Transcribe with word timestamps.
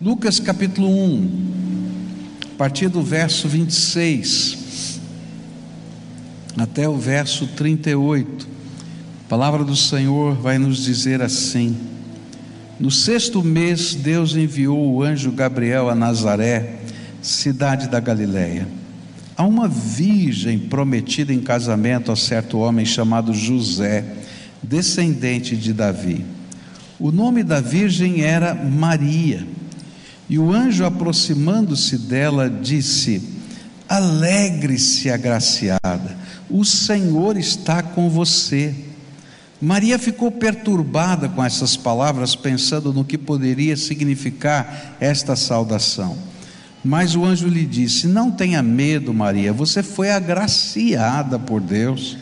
Lucas 0.00 0.38
capítulo 0.38 0.88
1, 0.88 1.30
a 2.54 2.56
partir 2.56 2.88
do 2.88 3.02
verso 3.02 3.48
26 3.48 5.00
até 6.56 6.88
o 6.88 6.96
verso 6.96 7.48
38, 7.48 8.46
a 9.26 9.28
palavra 9.28 9.64
do 9.64 9.74
Senhor 9.74 10.36
vai 10.36 10.56
nos 10.56 10.84
dizer 10.84 11.20
assim: 11.20 11.76
No 12.78 12.92
sexto 12.92 13.42
mês, 13.42 13.96
Deus 13.96 14.36
enviou 14.36 14.94
o 14.94 15.02
anjo 15.02 15.32
Gabriel 15.32 15.90
a 15.90 15.96
Nazaré, 15.96 16.76
cidade 17.20 17.88
da 17.88 17.98
Galiléia, 17.98 18.68
a 19.36 19.44
uma 19.44 19.66
virgem 19.66 20.60
prometida 20.60 21.34
em 21.34 21.40
casamento 21.40 22.12
a 22.12 22.16
certo 22.16 22.58
homem 22.58 22.86
chamado 22.86 23.34
José, 23.34 24.04
descendente 24.62 25.56
de 25.56 25.72
Davi. 25.72 26.24
O 27.00 27.10
nome 27.10 27.42
da 27.42 27.60
virgem 27.60 28.22
era 28.22 28.54
Maria. 28.54 29.57
E 30.28 30.38
o 30.38 30.52
anjo, 30.52 30.84
aproximando-se 30.84 31.96
dela, 31.96 32.50
disse: 32.50 33.22
Alegre-se, 33.88 35.10
agraciada, 35.10 36.16
o 36.50 36.64
Senhor 36.64 37.36
está 37.36 37.82
com 37.82 38.10
você. 38.10 38.74
Maria 39.60 39.98
ficou 39.98 40.30
perturbada 40.30 41.28
com 41.28 41.42
essas 41.42 41.76
palavras, 41.76 42.36
pensando 42.36 42.92
no 42.92 43.04
que 43.04 43.18
poderia 43.18 43.76
significar 43.76 44.96
esta 45.00 45.34
saudação. 45.34 46.16
Mas 46.84 47.16
o 47.16 47.24
anjo 47.24 47.48
lhe 47.48 47.64
disse: 47.64 48.06
Não 48.06 48.30
tenha 48.30 48.62
medo, 48.62 49.12
Maria, 49.14 49.52
você 49.52 49.82
foi 49.82 50.10
agraciada 50.10 51.38
por 51.38 51.60
Deus. 51.60 52.16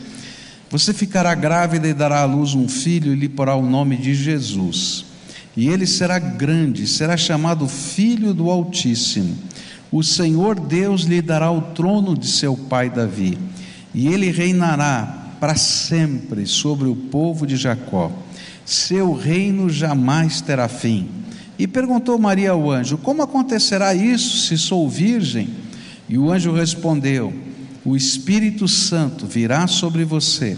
Você 0.69 0.93
ficará 0.93 1.33
grávida 1.35 1.87
e 1.87 1.93
dará 1.93 2.21
à 2.21 2.25
luz 2.25 2.53
um 2.53 2.67
filho 2.67 3.13
e 3.13 3.15
lhe 3.15 3.29
porá 3.29 3.55
o 3.55 3.65
nome 3.65 3.95
de 3.95 4.13
Jesus. 4.13 5.06
E 5.57 5.67
ele 5.67 5.85
será 5.85 6.17
grande, 6.19 6.87
será 6.87 7.17
chamado 7.17 7.67
Filho 7.67 8.33
do 8.33 8.49
Altíssimo. 8.49 9.37
O 9.91 10.01
Senhor 10.03 10.57
Deus 10.57 11.01
lhe 11.01 11.21
dará 11.21 11.51
o 11.51 11.61
trono 11.73 12.15
de 12.15 12.27
seu 12.27 12.55
pai 12.55 12.89
Davi, 12.89 13.37
e 13.93 14.07
ele 14.07 14.31
reinará 14.31 15.33
para 15.39 15.55
sempre 15.55 16.45
sobre 16.45 16.87
o 16.87 16.95
povo 16.95 17.45
de 17.45 17.57
Jacó. 17.57 18.11
Seu 18.63 19.13
reino 19.13 19.69
jamais 19.69 20.39
terá 20.39 20.69
fim. 20.69 21.09
E 21.57 21.67
perguntou 21.67 22.17
Maria 22.19 22.51
ao 22.51 22.69
anjo: 22.71 22.97
Como 22.97 23.21
acontecerá 23.21 23.95
isso 23.95 24.45
se 24.47 24.57
sou 24.57 24.87
virgem? 24.87 25.49
E 26.07 26.17
o 26.17 26.31
anjo 26.31 26.53
respondeu: 26.53 27.33
o 27.87 27.95
Espírito 27.95 28.67
Santo 28.67 29.25
virá 29.25 29.65
sobre 29.65 30.03
você, 30.03 30.57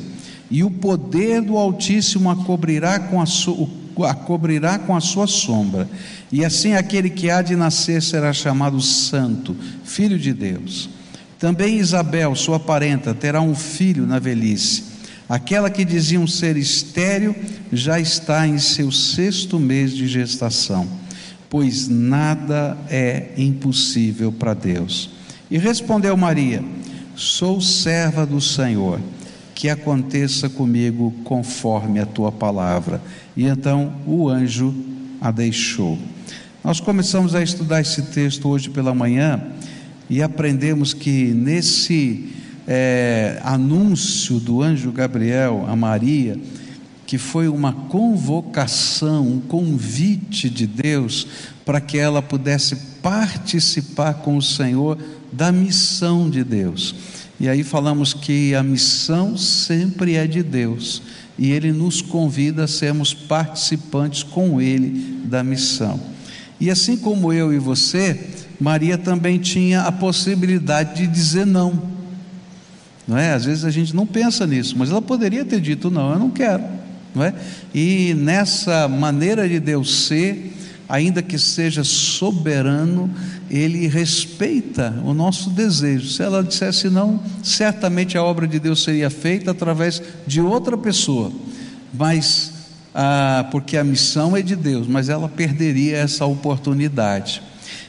e 0.50 0.64
o 0.64 0.72
poder 0.72 1.44
do 1.44 1.58
Altíssimo 1.58 2.28
a 2.28 2.36
cobrirá 2.36 3.00
com 3.00 3.22
a, 3.22 3.28
sua, 3.28 3.70
a 4.00 4.14
cobrirá 4.14 4.80
com 4.80 4.96
a 4.96 5.02
sua 5.02 5.28
sombra, 5.28 5.90
e 6.32 6.46
assim 6.46 6.74
aquele 6.74 7.10
que 7.10 7.30
há 7.30 7.42
de 7.42 7.56
nascer 7.56 8.02
será 8.02 8.32
chamado 8.34 8.82
Santo, 8.82 9.56
Filho 9.84 10.18
de 10.18 10.34
Deus. 10.34 10.90
Também 11.40 11.78
Isabel, 11.78 12.36
sua 12.36 12.60
parenta, 12.60 13.14
terá 13.14 13.42
um 13.42 13.56
filho 13.56 14.06
na 14.06 14.20
velhice. 14.20 14.84
Aquela 15.30 15.70
que 15.70 15.86
diziam 15.86 16.26
ser 16.26 16.58
estéril 16.58 17.36
já 17.72 18.00
está 18.00 18.48
em 18.48 18.58
seu 18.58 18.92
sexto 18.92 19.60
mês 19.60 19.96
de 19.96 20.08
gestação, 20.08 20.88
pois 21.50 21.88
nada 21.88 22.78
é 22.90 23.30
impossível 23.38 24.32
para 24.32 24.54
Deus. 24.54 25.12
E 25.50 25.58
respondeu 25.58 26.18
Maria: 26.18 26.64
Sou 27.16 27.62
serva 27.62 28.26
do 28.26 28.42
Senhor, 28.42 29.00
que 29.60 29.68
aconteça 29.68 30.48
comigo 30.48 31.14
conforme 31.26 32.00
a 32.00 32.06
tua 32.06 32.32
palavra. 32.32 33.02
E 33.36 33.44
então 33.44 33.92
o 34.08 34.30
anjo 34.30 34.74
a 35.20 35.32
deixou. 35.32 36.00
Nós 36.64 36.80
começamos 36.80 37.36
a 37.36 37.44
estudar 37.44 37.82
esse 37.82 38.04
texto 38.04 38.48
hoje 38.48 38.70
pela 38.70 38.96
manhã 38.96 39.52
e 40.10 40.24
aprendemos 40.24 40.94
que 40.94 41.26
nesse 41.34 42.30
é, 42.66 43.38
anúncio 43.44 44.40
do 44.40 44.62
anjo 44.62 44.94
Gabriel 44.94 45.66
a 45.68 45.76
Maria, 45.76 46.40
que 47.06 47.18
foi 47.18 47.50
uma 47.50 47.74
convocação, 47.74 49.28
um 49.28 49.42
convite 49.42 50.50
de 50.50 50.66
Deus 50.66 51.28
para 51.66 51.82
que 51.82 51.98
ela 51.98 52.22
pudesse 52.22 52.78
participar 53.02 54.14
com 54.14 54.38
o 54.38 54.42
Senhor 54.42 54.98
da 55.34 55.52
missão 55.52 56.30
de 56.30 56.46
Deus. 56.46 57.19
E 57.40 57.48
aí 57.48 57.64
falamos 57.64 58.14
que 58.14 58.54
a 58.54 58.62
missão 58.62 59.38
sempre 59.38 60.16
é 60.16 60.28
de 60.28 60.44
Deus 60.44 61.02
e 61.38 61.52
Ele 61.52 61.72
nos 61.72 62.02
convida 62.02 62.66
a 62.66 62.68
sermos 62.68 63.14
participantes 63.14 64.24
com 64.24 64.60
Ele 64.60 65.22
da 65.24 65.42
missão. 65.42 66.00
E 66.60 66.70
assim 66.70 66.98
como 66.98 67.32
eu 67.32 67.54
e 67.54 67.58
você, 67.58 68.20
Maria 68.60 68.98
também 68.98 69.40
tinha 69.40 69.84
a 69.84 69.92
possibilidade 69.92 70.98
de 70.98 71.08
dizer 71.08 71.46
não. 71.46 71.82
Não 73.08 73.18
é? 73.18 73.32
Às 73.32 73.46
vezes 73.46 73.64
a 73.64 73.72
gente 73.72 73.96
não 73.96 74.06
pensa 74.06 74.46
nisso, 74.46 74.76
mas 74.78 74.90
ela 74.90 75.02
poderia 75.02 75.46
ter 75.46 75.62
dito 75.62 75.90
não, 75.90 76.12
eu 76.12 76.20
não 76.20 76.30
quero, 76.30 76.64
não 77.16 77.24
é? 77.24 77.34
E 77.74 78.14
nessa 78.16 78.88
maneira 78.90 79.48
de 79.48 79.60
Deus 79.60 80.08
ser, 80.08 80.54
ainda 80.90 81.22
que 81.22 81.40
seja 81.40 81.84
soberano, 81.84 83.10
ele 83.50 83.88
respeita 83.88 85.02
o 85.04 85.14
nosso 85.14 85.50
desejo. 85.50 86.10
Se 86.10 86.22
ela 86.22 86.44
dissesse 86.44 86.90
não, 86.90 87.20
certamente 87.44 88.18
a 88.18 88.24
obra 88.24 88.48
de 88.48 88.60
Deus 88.60 88.84
seria 88.84 89.10
feita 89.10 89.52
através 89.52 90.02
de 90.28 90.40
outra 90.40 90.78
pessoa, 90.78 91.32
mas 91.94 92.54
ah, 92.94 93.48
porque 93.52 93.78
a 93.78 93.84
missão 93.84 94.36
é 94.36 94.42
de 94.42 94.56
Deus, 94.56 94.88
mas 94.88 95.10
ela 95.10 95.30
perderia 95.30 95.98
essa 95.98 96.26
oportunidade. 96.26 97.42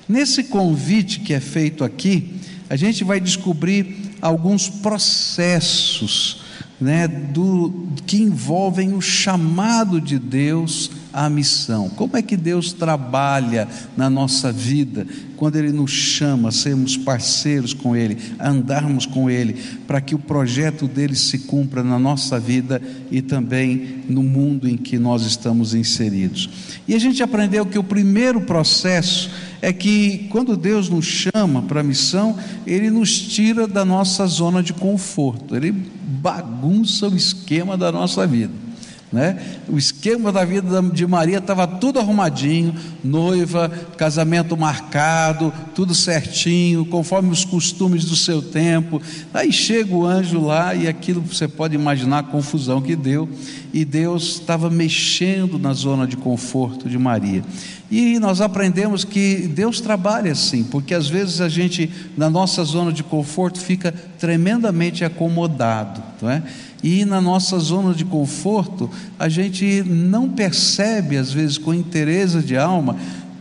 Nesse 0.08 0.44
convite 0.44 1.20
que 1.20 1.32
é 1.32 1.40
feito 1.40 1.84
aqui, 1.84 2.34
a 2.68 2.76
gente 2.76 3.04
vai 3.04 3.20
descobrir 3.20 4.16
alguns 4.20 4.68
processos 4.68 6.42
né, 6.80 7.06
do, 7.06 7.88
que 8.06 8.16
envolvem 8.16 8.94
o 8.94 9.00
chamado 9.00 10.00
de 10.00 10.18
Deus 10.18 10.90
à 11.12 11.28
missão. 11.28 11.88
Como 11.88 12.16
é 12.16 12.22
que 12.22 12.36
Deus 12.36 12.72
trabalha 12.72 13.68
na 13.96 14.08
nossa 14.08 14.50
vida 14.52 15.06
quando 15.36 15.56
Ele 15.56 15.72
nos 15.72 15.90
chama 15.90 16.50
a 16.50 16.52
sermos 16.52 16.98
parceiros 16.98 17.72
com 17.72 17.96
Ele, 17.96 18.18
a 18.38 18.50
andarmos 18.50 19.06
com 19.06 19.30
Ele, 19.30 19.54
para 19.86 20.00
que 20.00 20.14
o 20.14 20.18
projeto 20.18 20.86
dele 20.86 21.16
se 21.16 21.38
cumpra 21.40 21.82
na 21.82 21.98
nossa 21.98 22.38
vida 22.38 22.80
e 23.10 23.22
também 23.22 24.02
no 24.08 24.22
mundo 24.22 24.68
em 24.68 24.76
que 24.76 24.98
nós 24.98 25.22
estamos 25.22 25.74
inseridos. 25.74 26.50
E 26.86 26.94
a 26.94 26.98
gente 26.98 27.22
aprendeu 27.22 27.64
que 27.64 27.78
o 27.78 27.84
primeiro 27.84 28.42
processo 28.42 29.30
é 29.62 29.72
que 29.72 30.26
quando 30.30 30.56
Deus 30.56 30.88
nos 30.88 31.06
chama 31.06 31.62
para 31.62 31.80
a 31.80 31.84
missão, 31.84 32.36
Ele 32.66 32.90
nos 32.90 33.18
tira 33.18 33.66
da 33.66 33.84
nossa 33.84 34.26
zona 34.26 34.62
de 34.62 34.72
conforto, 34.74 35.56
Ele 35.56 35.72
bagunça 35.72 37.08
o 37.08 37.16
esquema 37.16 37.76
da 37.76 37.90
nossa 37.90 38.26
vida. 38.26 38.69
Né? 39.12 39.36
O 39.68 39.76
esquema 39.76 40.30
da 40.30 40.44
vida 40.44 40.80
de 40.80 41.04
Maria 41.04 41.38
estava 41.38 41.66
tudo 41.66 41.98
arrumadinho, 41.98 42.72
noiva, 43.02 43.68
casamento 43.96 44.56
marcado, 44.56 45.52
tudo 45.74 45.96
certinho, 45.96 46.84
conforme 46.84 47.30
os 47.30 47.44
costumes 47.44 48.04
do 48.04 48.14
seu 48.14 48.40
tempo. 48.40 49.02
Aí 49.34 49.52
chega 49.52 49.92
o 49.92 50.06
anjo 50.06 50.40
lá 50.40 50.76
e 50.76 50.86
aquilo 50.86 51.20
você 51.22 51.48
pode 51.48 51.74
imaginar 51.74 52.20
a 52.20 52.22
confusão 52.22 52.80
que 52.80 52.94
deu. 52.94 53.28
E 53.72 53.84
Deus 53.84 54.34
estava 54.34 54.70
mexendo 54.70 55.58
na 55.58 55.72
zona 55.72 56.06
de 56.06 56.16
conforto 56.16 56.88
de 56.88 56.98
Maria. 56.98 57.42
E 57.90 58.20
nós 58.20 58.40
aprendemos 58.40 59.04
que 59.04 59.48
Deus 59.48 59.80
trabalha 59.80 60.30
assim, 60.30 60.62
porque 60.62 60.94
às 60.94 61.08
vezes 61.08 61.40
a 61.40 61.48
gente, 61.48 61.90
na 62.16 62.30
nossa 62.30 62.62
zona 62.62 62.92
de 62.92 63.02
conforto, 63.02 63.58
fica 63.58 63.92
tremendamente 64.16 65.04
acomodado, 65.04 66.00
não 66.22 66.30
é? 66.30 66.40
E 66.82 67.04
na 67.04 67.20
nossa 67.20 67.58
zona 67.58 67.94
de 67.94 68.04
conforto, 68.04 68.90
a 69.18 69.28
gente 69.28 69.82
não 69.82 70.28
percebe, 70.28 71.16
às 71.16 71.32
vezes, 71.32 71.58
com 71.58 71.74
interesse 71.74 72.40
de 72.40 72.56
alma, 72.56 72.96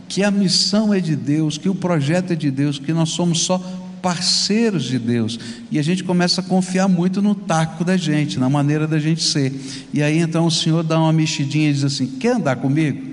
que 0.08 0.22
a 0.22 0.30
missão 0.30 0.92
é 0.92 1.00
de 1.00 1.16
Deus, 1.16 1.56
que 1.56 1.68
o 1.68 1.74
projeto 1.74 2.32
é 2.32 2.36
de 2.36 2.50
Deus, 2.50 2.78
que 2.78 2.92
nós 2.92 3.10
somos 3.10 3.40
só 3.40 3.58
parceiros 4.02 4.84
de 4.84 4.98
Deus. 4.98 5.38
E 5.70 5.78
a 5.78 5.82
gente 5.82 6.02
começa 6.02 6.40
a 6.40 6.44
confiar 6.44 6.88
muito 6.88 7.22
no 7.22 7.34
taco 7.34 7.84
da 7.84 7.96
gente, 7.96 8.38
na 8.38 8.50
maneira 8.50 8.86
da 8.86 8.98
gente 8.98 9.22
ser. 9.22 9.52
E 9.92 10.02
aí 10.02 10.18
então 10.18 10.46
o 10.46 10.50
Senhor 10.50 10.82
dá 10.82 10.98
uma 10.98 11.12
mexidinha 11.12 11.70
e 11.70 11.72
diz 11.72 11.84
assim: 11.84 12.06
Quer 12.06 12.36
andar 12.36 12.56
comigo? 12.56 13.10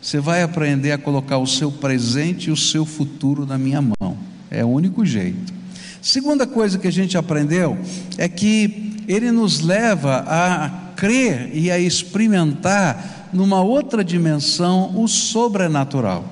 Você 0.00 0.20
vai 0.20 0.42
aprender 0.42 0.92
a 0.92 0.98
colocar 0.98 1.38
o 1.38 1.46
seu 1.46 1.72
presente 1.72 2.48
e 2.48 2.52
o 2.52 2.56
seu 2.56 2.84
futuro 2.84 3.44
na 3.44 3.58
minha 3.58 3.82
mão. 3.82 4.16
É 4.50 4.64
o 4.64 4.68
único 4.68 5.04
jeito. 5.04 5.52
Segunda 6.00 6.46
coisa 6.46 6.78
que 6.78 6.86
a 6.86 6.92
gente 6.92 7.18
aprendeu 7.18 7.76
é 8.16 8.28
que 8.28 8.87
ele 9.08 9.32
nos 9.32 9.60
leva 9.60 10.22
a 10.28 10.92
crer 10.94 11.50
e 11.54 11.70
a 11.70 11.78
experimentar 11.78 13.30
numa 13.32 13.62
outra 13.62 14.04
dimensão 14.04 14.92
o 14.94 15.08
sobrenatural. 15.08 16.26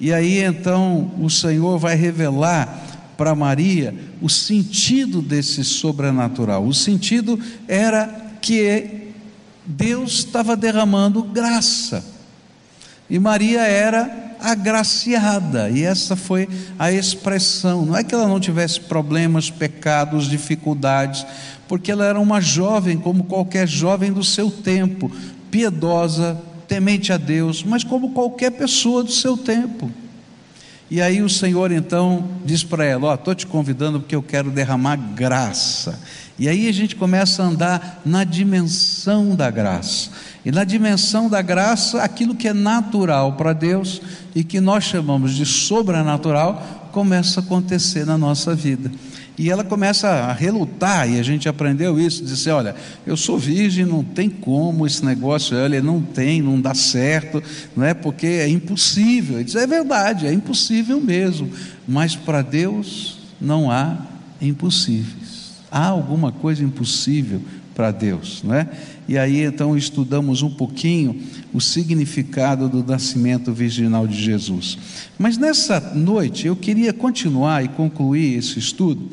E 0.00 0.12
aí 0.12 0.42
então 0.42 1.12
o 1.20 1.28
Senhor 1.28 1.78
vai 1.78 1.94
revelar 1.94 3.12
para 3.18 3.34
Maria 3.34 3.94
o 4.20 4.28
sentido 4.28 5.20
desse 5.20 5.62
sobrenatural. 5.62 6.64
O 6.66 6.72
sentido 6.72 7.38
era 7.68 8.32
que 8.40 9.12
Deus 9.66 10.14
estava 10.14 10.56
derramando 10.56 11.22
graça. 11.22 12.04
E 13.08 13.18
Maria 13.18 13.60
era 13.60 14.31
agraciada, 14.42 15.70
e 15.70 15.82
essa 15.82 16.16
foi 16.16 16.48
a 16.78 16.92
expressão. 16.92 17.86
Não 17.86 17.96
é 17.96 18.04
que 18.04 18.14
ela 18.14 18.26
não 18.26 18.40
tivesse 18.40 18.80
problemas, 18.80 19.50
pecados, 19.50 20.28
dificuldades, 20.28 21.24
porque 21.68 21.90
ela 21.90 22.04
era 22.04 22.20
uma 22.20 22.40
jovem, 22.40 22.98
como 22.98 23.24
qualquer 23.24 23.66
jovem 23.66 24.12
do 24.12 24.24
seu 24.24 24.50
tempo, 24.50 25.10
piedosa, 25.50 26.40
temente 26.68 27.12
a 27.12 27.16
Deus, 27.16 27.62
mas 27.62 27.84
como 27.84 28.10
qualquer 28.10 28.50
pessoa 28.50 29.02
do 29.02 29.12
seu 29.12 29.36
tempo. 29.36 29.90
E 30.90 31.00
aí 31.00 31.22
o 31.22 31.28
Senhor 31.28 31.72
então 31.72 32.28
diz 32.44 32.62
para 32.62 32.84
ela: 32.84 33.06
Ó, 33.06 33.10
oh, 33.12 33.14
estou 33.14 33.34
te 33.34 33.46
convidando 33.46 33.98
porque 33.98 34.14
eu 34.14 34.22
quero 34.22 34.50
derramar 34.50 34.96
graça. 34.96 35.98
E 36.38 36.48
aí 36.48 36.68
a 36.68 36.72
gente 36.72 36.96
começa 36.96 37.42
a 37.42 37.46
andar 37.46 38.00
na 38.04 38.24
dimensão 38.24 39.34
da 39.34 39.50
graça. 39.50 40.10
E 40.44 40.50
na 40.50 40.64
dimensão 40.64 41.28
da 41.28 41.40
graça, 41.42 42.02
aquilo 42.02 42.34
que 42.34 42.48
é 42.48 42.52
natural 42.52 43.34
para 43.34 43.52
Deus 43.52 44.00
e 44.34 44.42
que 44.42 44.60
nós 44.60 44.84
chamamos 44.84 45.34
de 45.34 45.46
sobrenatural, 45.46 46.88
começa 46.90 47.40
a 47.40 47.42
acontecer 47.42 48.04
na 48.04 48.18
nossa 48.18 48.54
vida. 48.54 48.90
E 49.38 49.50
ela 49.50 49.64
começa 49.64 50.08
a 50.08 50.32
relutar, 50.32 51.08
e 51.08 51.18
a 51.18 51.22
gente 51.22 51.48
aprendeu 51.48 51.98
isso, 51.98 52.22
dizer, 52.22 52.50
olha, 52.50 52.76
eu 53.06 53.16
sou 53.16 53.38
virgem, 53.38 53.84
não 53.86 54.04
tem 54.04 54.28
como 54.28 54.86
esse 54.86 55.02
negócio, 55.04 55.56
olha, 55.56 55.82
não 55.82 56.02
tem, 56.02 56.42
não 56.42 56.60
dá 56.60 56.74
certo, 56.74 57.42
não 57.74 57.84
é 57.84 57.94
porque 57.94 58.26
é 58.26 58.48
impossível. 58.48 59.36
Ele 59.36 59.44
diz, 59.44 59.56
é 59.56 59.66
verdade, 59.66 60.26
é 60.26 60.32
impossível 60.32 61.00
mesmo, 61.00 61.50
mas 61.88 62.14
para 62.14 62.42
Deus 62.42 63.18
não 63.40 63.70
há 63.70 63.96
impossíveis. 64.40 65.41
Há 65.72 65.86
alguma 65.86 66.30
coisa 66.30 66.62
impossível 66.62 67.40
para 67.74 67.90
Deus, 67.90 68.42
não 68.44 68.54
é? 68.54 68.68
E 69.08 69.16
aí 69.16 69.40
então 69.40 69.76
estudamos 69.76 70.42
um 70.42 70.50
pouquinho 70.50 71.18
o 71.52 71.60
significado 71.60 72.68
do 72.68 72.84
nascimento 72.84 73.52
virginal 73.52 74.06
de 74.06 74.22
Jesus. 74.22 74.76
Mas 75.18 75.38
nessa 75.38 75.80
noite 75.94 76.46
eu 76.46 76.54
queria 76.54 76.92
continuar 76.92 77.64
e 77.64 77.68
concluir 77.68 78.36
esse 78.38 78.58
estudo 78.58 79.10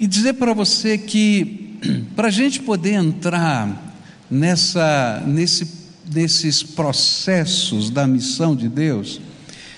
e 0.00 0.06
dizer 0.06 0.34
para 0.34 0.54
você 0.54 0.96
que 0.96 1.78
para 2.16 2.28
a 2.28 2.30
gente 2.30 2.60
poder 2.60 2.94
entrar 2.94 3.94
nessa, 4.30 5.22
nesse, 5.26 5.68
nesses 6.12 6.62
processos 6.62 7.90
da 7.90 8.06
missão 8.06 8.56
de 8.56 8.68
Deus, 8.68 9.20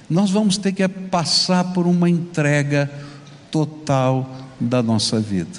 nós 0.09 0.31
vamos 0.31 0.57
ter 0.57 0.73
que 0.73 0.87
passar 0.87 1.73
por 1.73 1.87
uma 1.87 2.09
entrega 2.09 2.91
total 3.51 4.45
da 4.61 4.82
nossa 4.82 5.20
vida. 5.20 5.58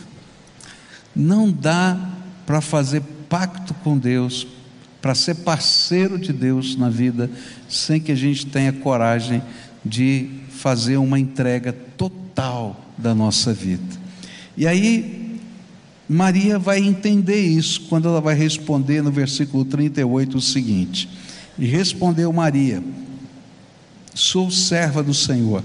Não 1.16 1.52
dá 1.52 1.98
para 2.46 2.62
fazer 2.62 3.02
pacto 3.30 3.74
com 3.76 3.98
Deus, 3.98 4.48
para 5.02 5.14
ser 5.14 5.36
parceiro 5.36 6.18
de 6.18 6.32
Deus 6.32 6.76
na 6.76 6.90
vida, 6.90 7.30
sem 7.68 8.00
que 8.00 8.12
a 8.12 8.16
gente 8.16 8.46
tenha 8.46 8.72
coragem 8.72 9.42
de 9.84 10.30
fazer 10.50 10.98
uma 10.98 11.20
entrega 11.20 11.74
total 11.98 12.80
da 12.98 13.14
nossa 13.14 13.54
vida. 13.54 13.96
E 14.56 14.66
aí, 14.66 15.40
Maria 16.10 16.58
vai 16.58 16.80
entender 16.80 17.42
isso 17.42 17.82
quando 17.90 18.08
ela 18.08 18.22
vai 18.22 18.34
responder 18.34 19.02
no 19.02 19.12
versículo 19.12 19.66
38 19.66 20.38
o 20.38 20.42
seguinte: 20.42 21.10
E 21.60 21.66
respondeu 21.66 22.32
Maria: 22.32 22.82
Sou 24.16 24.50
serva 24.50 25.04
do 25.04 25.14
Senhor, 25.14 25.64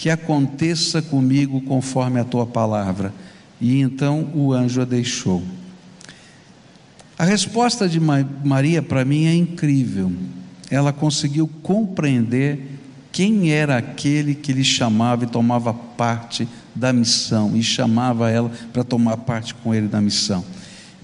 que 0.00 0.08
aconteça 0.08 1.02
comigo 1.02 1.60
conforme 1.60 2.18
a 2.18 2.24
tua 2.24 2.46
palavra. 2.46 3.12
E 3.60 3.82
então 3.82 4.30
o 4.34 4.50
anjo 4.50 4.80
a 4.80 4.86
deixou. 4.86 5.42
A 7.18 7.24
resposta 7.26 7.86
de 7.86 8.00
Maria 8.00 8.80
para 8.80 9.04
mim 9.04 9.26
é 9.26 9.34
incrível. 9.34 10.10
Ela 10.70 10.90
conseguiu 10.90 11.46
compreender 11.62 12.78
quem 13.12 13.52
era 13.52 13.76
aquele 13.76 14.34
que 14.34 14.54
lhe 14.54 14.64
chamava 14.64 15.24
e 15.24 15.26
tomava 15.26 15.74
parte 15.74 16.48
da 16.74 16.94
missão 16.94 17.54
e 17.54 17.62
chamava 17.62 18.30
ela 18.30 18.50
para 18.72 18.82
tomar 18.82 19.18
parte 19.18 19.54
com 19.54 19.74
ele 19.74 19.86
da 19.86 20.00
missão. 20.00 20.42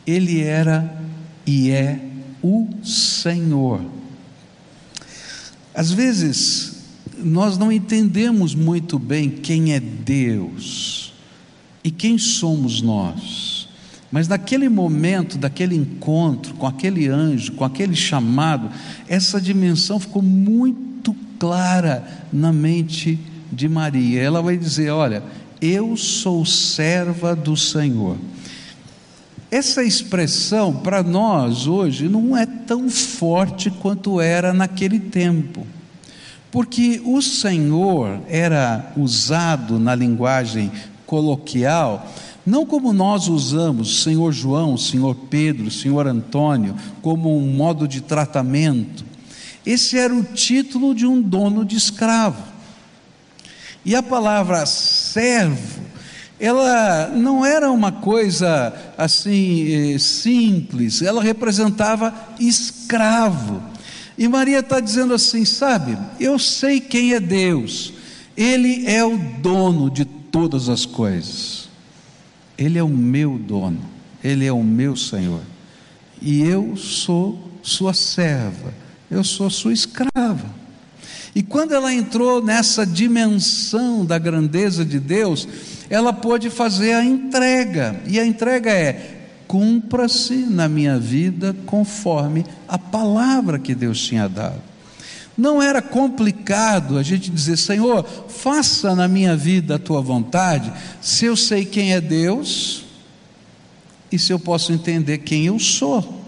Ele 0.06 0.40
era 0.40 0.90
e 1.46 1.70
é 1.70 2.00
o 2.42 2.66
Senhor. 2.82 3.82
Às 5.74 5.92
vezes, 5.92 6.75
nós 7.18 7.56
não 7.58 7.70
entendemos 7.72 8.54
muito 8.54 8.98
bem 8.98 9.30
quem 9.30 9.72
é 9.72 9.80
Deus 9.80 11.12
e 11.82 11.90
quem 11.90 12.18
somos 12.18 12.82
nós. 12.82 13.68
Mas 14.10 14.28
naquele 14.28 14.68
momento, 14.68 15.36
daquele 15.36 15.74
encontro 15.74 16.54
com 16.54 16.66
aquele 16.66 17.08
anjo, 17.08 17.52
com 17.52 17.64
aquele 17.64 17.96
chamado, 17.96 18.70
essa 19.08 19.40
dimensão 19.40 19.98
ficou 19.98 20.22
muito 20.22 21.14
clara 21.38 22.06
na 22.32 22.52
mente 22.52 23.18
de 23.52 23.68
Maria. 23.68 24.22
Ela 24.22 24.40
vai 24.40 24.56
dizer: 24.56 24.90
Olha, 24.90 25.22
eu 25.60 25.96
sou 25.96 26.44
serva 26.44 27.34
do 27.34 27.56
Senhor. 27.56 28.16
Essa 29.50 29.82
expressão 29.84 30.74
para 30.74 31.02
nós 31.02 31.66
hoje 31.66 32.08
não 32.08 32.36
é 32.36 32.44
tão 32.44 32.88
forte 32.90 33.70
quanto 33.70 34.20
era 34.20 34.52
naquele 34.52 34.98
tempo, 34.98 35.66
porque 36.50 37.00
o 37.04 37.20
Senhor 37.20 38.20
era 38.28 38.92
usado 38.96 39.78
na 39.78 39.94
linguagem 39.94 40.70
coloquial 41.06 42.06
não 42.46 42.64
como 42.64 42.92
nós 42.92 43.26
usamos 43.26 44.04
Senhor 44.04 44.32
João, 44.32 44.76
Senhor 44.76 45.16
Pedro, 45.28 45.68
Senhor 45.68 46.06
Antônio, 46.06 46.76
como 47.02 47.36
um 47.36 47.52
modo 47.52 47.88
de 47.88 48.00
tratamento. 48.00 49.04
Esse 49.66 49.98
era 49.98 50.14
o 50.14 50.22
título 50.22 50.94
de 50.94 51.04
um 51.04 51.20
dono 51.20 51.64
de 51.64 51.74
escravo. 51.74 52.40
E 53.84 53.96
a 53.96 54.02
palavra 54.02 54.64
servo, 54.64 55.82
ela 56.38 57.08
não 57.08 57.44
era 57.44 57.68
uma 57.72 57.90
coisa 57.90 58.72
assim 58.96 59.94
eh, 59.94 59.98
simples, 59.98 61.02
ela 61.02 61.20
representava 61.20 62.14
escravo. 62.38 63.60
E 64.18 64.26
Maria 64.28 64.60
está 64.60 64.80
dizendo 64.80 65.14
assim: 65.14 65.44
sabe, 65.44 65.96
eu 66.18 66.38
sei 66.38 66.80
quem 66.80 67.14
é 67.14 67.20
Deus, 67.20 67.92
Ele 68.36 68.86
é 68.86 69.04
o 69.04 69.18
dono 69.18 69.90
de 69.90 70.04
todas 70.04 70.68
as 70.68 70.86
coisas. 70.86 71.68
Ele 72.56 72.78
é 72.78 72.82
o 72.82 72.88
meu 72.88 73.38
dono, 73.38 73.80
Ele 74.24 74.46
é 74.46 74.52
o 74.52 74.62
meu 74.62 74.96
Senhor. 74.96 75.42
E 76.20 76.42
eu 76.42 76.76
sou 76.76 77.50
sua 77.62 77.92
serva, 77.92 78.72
eu 79.10 79.22
sou 79.22 79.50
sua 79.50 79.72
escrava. 79.72 80.66
E 81.34 81.42
quando 81.42 81.72
ela 81.72 81.92
entrou 81.92 82.42
nessa 82.42 82.86
dimensão 82.86 84.06
da 84.06 84.16
grandeza 84.16 84.86
de 84.86 84.98
Deus, 84.98 85.46
ela 85.90 86.10
pôde 86.10 86.48
fazer 86.48 86.94
a 86.94 87.04
entrega, 87.04 88.00
e 88.06 88.18
a 88.18 88.24
entrega 88.24 88.70
é: 88.70 89.15
cumpra-se 89.46 90.34
na 90.36 90.68
minha 90.68 90.98
vida 90.98 91.54
conforme 91.66 92.44
a 92.68 92.78
palavra 92.78 93.58
que 93.58 93.74
Deus 93.74 94.00
tinha 94.00 94.28
dado. 94.28 94.62
Não 95.36 95.62
era 95.62 95.82
complicado 95.82 96.96
a 96.96 97.02
gente 97.02 97.30
dizer, 97.30 97.58
Senhor, 97.58 98.04
faça 98.28 98.94
na 98.94 99.06
minha 99.06 99.36
vida 99.36 99.74
a 99.74 99.78
tua 99.78 100.00
vontade, 100.00 100.72
se 101.00 101.26
eu 101.26 101.36
sei 101.36 101.64
quem 101.64 101.92
é 101.92 102.00
Deus 102.00 102.84
e 104.10 104.18
se 104.18 104.32
eu 104.32 104.38
posso 104.38 104.72
entender 104.72 105.18
quem 105.18 105.46
eu 105.46 105.58
sou. 105.58 106.24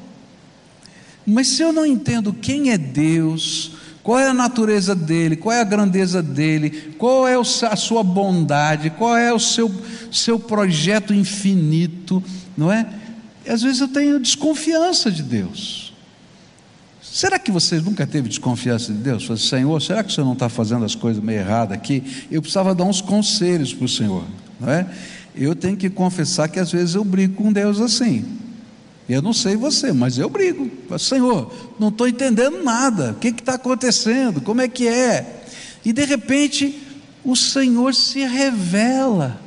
Mas 1.26 1.48
se 1.48 1.62
eu 1.62 1.72
não 1.72 1.86
entendo 1.86 2.32
quem 2.32 2.70
é 2.70 2.78
Deus, 2.78 3.72
qual 4.02 4.18
é 4.18 4.28
a 4.28 4.34
natureza 4.34 4.94
dele, 4.94 5.36
qual 5.36 5.54
é 5.54 5.60
a 5.60 5.64
grandeza 5.64 6.22
dele, 6.22 6.94
qual 6.98 7.26
é 7.26 7.34
a 7.34 7.76
sua 7.76 8.02
bondade, 8.02 8.90
qual 8.90 9.16
é 9.16 9.32
o 9.32 9.38
seu, 9.38 9.70
seu 10.10 10.38
projeto 10.38 11.12
infinito, 11.12 12.22
não 12.56 12.72
é? 12.72 12.86
Às 13.48 13.62
vezes 13.62 13.80
eu 13.80 13.88
tenho 13.88 14.20
desconfiança 14.20 15.10
de 15.10 15.22
Deus. 15.22 15.92
Será 17.00 17.38
que 17.38 17.50
você 17.50 17.80
nunca 17.80 18.06
teve 18.06 18.28
desconfiança 18.28 18.92
de 18.92 18.98
Deus? 18.98 19.24
Falei, 19.24 19.42
Senhor, 19.42 19.80
será 19.80 20.04
que 20.04 20.10
o 20.10 20.14
Senhor 20.14 20.26
não 20.26 20.34
está 20.34 20.48
fazendo 20.48 20.84
as 20.84 20.94
coisas 20.94 21.22
meio 21.22 21.40
erradas 21.40 21.76
aqui? 21.76 22.26
Eu 22.30 22.42
precisava 22.42 22.74
dar 22.74 22.84
uns 22.84 23.00
conselhos 23.00 23.72
para 23.72 23.86
o 23.86 23.88
Senhor, 23.88 24.24
não 24.60 24.70
é? 24.70 24.86
Eu 25.34 25.54
tenho 25.54 25.76
que 25.76 25.88
confessar 25.88 26.48
que 26.48 26.60
às 26.60 26.70
vezes 26.70 26.94
eu 26.94 27.04
brigo 27.04 27.34
com 27.34 27.52
Deus 27.52 27.80
assim. 27.80 28.24
Eu 29.08 29.22
não 29.22 29.32
sei 29.32 29.56
você, 29.56 29.92
mas 29.92 30.18
eu 30.18 30.28
brigo. 30.28 30.70
Senhor, 30.98 31.52
não 31.78 31.88
estou 31.88 32.06
entendendo 32.06 32.62
nada. 32.62 33.12
O 33.12 33.14
que 33.14 33.28
está 33.28 33.54
acontecendo? 33.54 34.40
Como 34.40 34.60
é 34.60 34.68
que 34.68 34.86
é? 34.86 35.44
E 35.84 35.92
de 35.92 36.04
repente 36.04 36.78
o 37.24 37.34
Senhor 37.34 37.94
se 37.94 38.20
revela. 38.20 39.40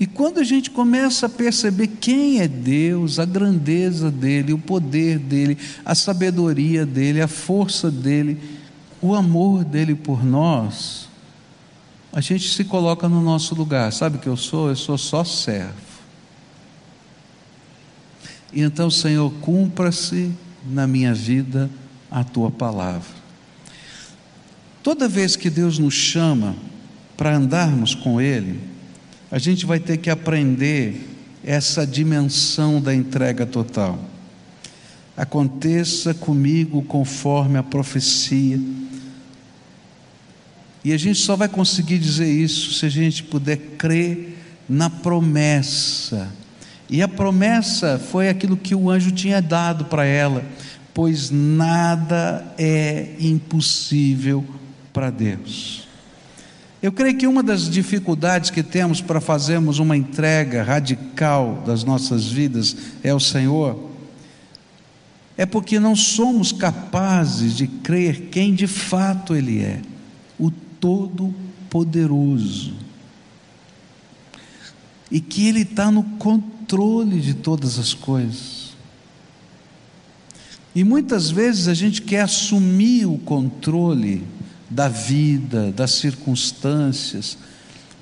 E 0.00 0.06
quando 0.06 0.40
a 0.40 0.42
gente 0.42 0.70
começa 0.70 1.26
a 1.26 1.28
perceber 1.28 1.86
quem 1.86 2.40
é 2.40 2.48
Deus, 2.48 3.18
a 3.18 3.26
grandeza 3.26 4.10
dele, 4.10 4.54
o 4.54 4.58
poder 4.58 5.18
dele, 5.18 5.58
a 5.84 5.94
sabedoria 5.94 6.86
dele, 6.86 7.20
a 7.20 7.28
força 7.28 7.90
dele, 7.90 8.40
o 9.02 9.14
amor 9.14 9.62
dele 9.62 9.94
por 9.94 10.24
nós, 10.24 11.06
a 12.10 12.20
gente 12.22 12.48
se 12.48 12.64
coloca 12.64 13.10
no 13.10 13.20
nosso 13.20 13.54
lugar. 13.54 13.92
Sabe 13.92 14.16
o 14.16 14.20
que 14.20 14.26
eu 14.26 14.38
sou? 14.38 14.70
Eu 14.70 14.76
sou 14.76 14.96
só 14.96 15.22
servo. 15.22 15.74
E 18.54 18.62
então, 18.62 18.90
Senhor, 18.90 19.30
cumpra-se 19.42 20.32
na 20.66 20.86
minha 20.86 21.12
vida 21.12 21.68
a 22.10 22.24
tua 22.24 22.50
palavra. 22.50 23.20
Toda 24.82 25.06
vez 25.06 25.36
que 25.36 25.50
Deus 25.50 25.78
nos 25.78 25.92
chama 25.92 26.56
para 27.18 27.36
andarmos 27.36 27.94
com 27.94 28.18
Ele, 28.18 28.69
a 29.30 29.38
gente 29.38 29.64
vai 29.64 29.78
ter 29.78 29.96
que 29.98 30.10
aprender 30.10 31.08
essa 31.44 31.86
dimensão 31.86 32.80
da 32.80 32.94
entrega 32.94 33.46
total. 33.46 33.98
Aconteça 35.16 36.12
comigo 36.12 36.82
conforme 36.82 37.58
a 37.58 37.62
profecia. 37.62 38.58
E 40.82 40.92
a 40.92 40.96
gente 40.96 41.18
só 41.18 41.36
vai 41.36 41.48
conseguir 41.48 41.98
dizer 41.98 42.28
isso 42.28 42.72
se 42.72 42.86
a 42.86 42.88
gente 42.88 43.22
puder 43.22 43.56
crer 43.78 44.36
na 44.68 44.90
promessa. 44.90 46.28
E 46.88 47.02
a 47.02 47.08
promessa 47.08 47.98
foi 47.98 48.28
aquilo 48.28 48.56
que 48.56 48.74
o 48.74 48.90
anjo 48.90 49.12
tinha 49.12 49.40
dado 49.40 49.84
para 49.84 50.04
ela, 50.04 50.44
pois 50.92 51.30
nada 51.30 52.52
é 52.58 53.14
impossível 53.20 54.44
para 54.92 55.10
Deus. 55.10 55.89
Eu 56.82 56.90
creio 56.90 57.16
que 57.16 57.26
uma 57.26 57.42
das 57.42 57.68
dificuldades 57.68 58.48
que 58.48 58.62
temos 58.62 59.02
para 59.02 59.20
fazermos 59.20 59.78
uma 59.78 59.96
entrega 59.96 60.62
radical 60.62 61.62
das 61.66 61.84
nossas 61.84 62.26
vidas 62.26 62.74
é 63.02 63.12
o 63.12 63.20
Senhor, 63.20 63.90
é 65.36 65.44
porque 65.44 65.78
não 65.78 65.94
somos 65.94 66.52
capazes 66.52 67.54
de 67.54 67.66
crer 67.66 68.28
quem 68.30 68.54
de 68.54 68.66
fato 68.66 69.34
Ele 69.34 69.62
é, 69.62 69.82
o 70.38 70.50
Todo-Poderoso, 70.50 72.72
e 75.10 75.20
que 75.20 75.48
Ele 75.48 75.60
está 75.62 75.90
no 75.90 76.02
controle 76.02 77.20
de 77.20 77.34
todas 77.34 77.78
as 77.78 77.92
coisas. 77.92 78.70
E 80.74 80.82
muitas 80.84 81.30
vezes 81.30 81.68
a 81.68 81.74
gente 81.74 82.00
quer 82.00 82.20
assumir 82.20 83.04
o 83.06 83.18
controle, 83.18 84.22
da 84.70 84.86
vida, 84.86 85.72
das 85.72 85.90
circunstâncias, 85.90 87.36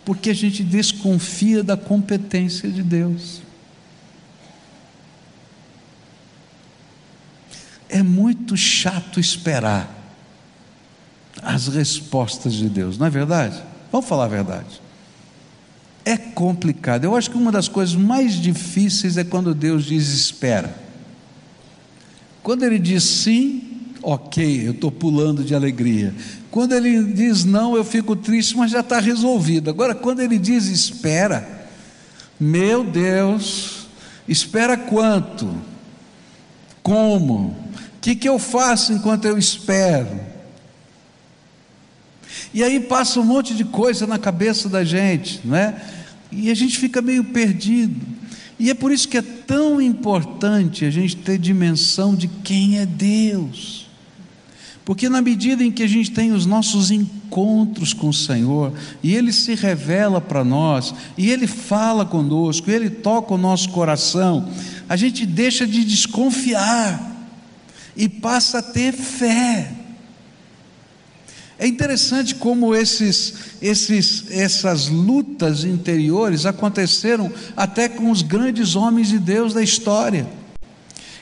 porque 0.05 0.29
a 0.29 0.35
gente 0.35 0.63
desconfia 0.63 1.65
da 1.65 1.77
competência 1.77 2.71
de 2.71 2.83
Deus. 2.83 3.41
É 7.89 8.03
muito 8.03 8.55
chato 8.55 9.19
esperar 9.19 9.95
as 11.43 11.69
respostas 11.69 12.53
de 12.53 12.69
Deus, 12.69 12.99
não 12.99 13.07
é 13.07 13.11
verdade? 13.11 13.63
Vamos 13.91 14.07
falar 14.07 14.25
a 14.25 14.29
verdade. 14.29 14.83
É 16.05 16.17
complicado. 16.17 17.05
Eu 17.05 17.17
acho 17.17 17.31
que 17.31 17.37
uma 17.37 17.53
das 17.53 17.69
coisas 17.69 17.95
mais 17.95 18.35
difíceis 18.35 19.17
é 19.17 19.25
quando 19.25 19.55
Deus 19.55 19.85
diz 19.85 20.09
espera. 20.09 20.75
Quando 22.43 22.65
Ele 22.65 22.79
diz 22.79 23.05
sim, 23.05 23.93
ok, 24.03 24.67
eu 24.67 24.73
estou 24.73 24.91
pulando 24.91 25.45
de 25.45 25.55
alegria. 25.55 26.15
Quando 26.51 26.75
ele 26.75 27.05
diz 27.13 27.45
não, 27.45 27.77
eu 27.77 27.85
fico 27.85 28.17
triste, 28.17 28.57
mas 28.57 28.71
já 28.71 28.81
está 28.81 28.99
resolvido. 29.01 29.69
Agora, 29.69 29.95
quando 29.95 30.21
ele 30.21 30.39
diz 30.39 30.67
espera, 30.67 31.67
meu 32.41 32.85
Deus, 32.85 33.87
espera 34.27 34.77
quanto? 34.77 35.55
Como? 36.83 37.49
O 37.97 38.01
que, 38.01 38.15
que 38.15 38.29
eu 38.29 38.39
faço 38.39 38.93
enquanto 38.93 39.27
eu 39.27 39.37
espero? 39.37 40.21
E 42.55 42.63
aí 42.63 42.81
passa 42.81 43.21
um 43.21 43.25
monte 43.25 43.55
de 43.55 43.65
coisa 43.65 44.07
na 44.07 44.19
cabeça 44.19 44.69
da 44.69 44.85
gente, 44.85 45.41
né? 45.45 45.83
E 46.31 46.51
a 46.51 46.55
gente 46.55 46.79
fica 46.79 47.03
meio 47.03 47.25
perdido. 47.25 48.07
E 48.59 48.71
é 48.71 48.75
por 48.75 48.91
isso 48.91 49.09
que 49.09 49.19
é 49.19 49.23
tão 49.23 49.81
importante 49.81 50.85
a 50.85 50.91
gente 50.91 51.17
ter 51.17 51.39
dimensão 51.39 52.15
de 52.15 52.27
quem 52.27 52.79
é 52.79 52.87
Deus. 52.87 53.88
Porque 54.89 55.07
na 55.07 55.21
medida 55.21 55.63
em 55.63 55.71
que 55.71 55.83
a 55.83 55.87
gente 55.87 56.11
tem 56.13 56.33
os 56.33 56.47
nossos 56.47 56.91
encontros 56.91 57.93
com 57.93 58.09
o 58.09 58.15
Senhor, 58.15 58.73
e 59.03 59.15
Ele 59.15 59.35
se 59.35 59.55
revela 59.55 60.19
para 60.19 60.43
nós, 60.43 60.95
e 61.15 61.31
Ele 61.31 61.47
fala 61.47 62.07
conosco, 62.07 62.71
e 62.71 62.73
Ele 62.73 62.89
toca 62.89 63.35
o 63.35 63.37
nosso 63.37 63.69
coração, 63.69 64.49
a 64.89 64.97
gente 64.97 65.27
deixa 65.27 65.67
de 65.67 65.85
desconfiar 65.85 67.29
e 67.95 68.09
passa 68.09 68.61
a 68.61 68.63
ter 68.63 68.95
fé. 68.95 69.71
É 71.59 71.67
interessante 71.67 72.35
como 72.37 72.75
esses, 72.75 73.35
esses, 73.61 74.31
essas 74.31 74.89
lutas 74.89 75.65
interiores 75.65 76.47
aconteceram 76.47 77.31
até 77.55 77.91
com 77.91 78.11
os 78.11 78.23
grandes 78.23 78.75
homens 78.75 79.09
de 79.09 79.19
Deus 79.19 79.53
da 79.53 79.63
história. 79.63 80.27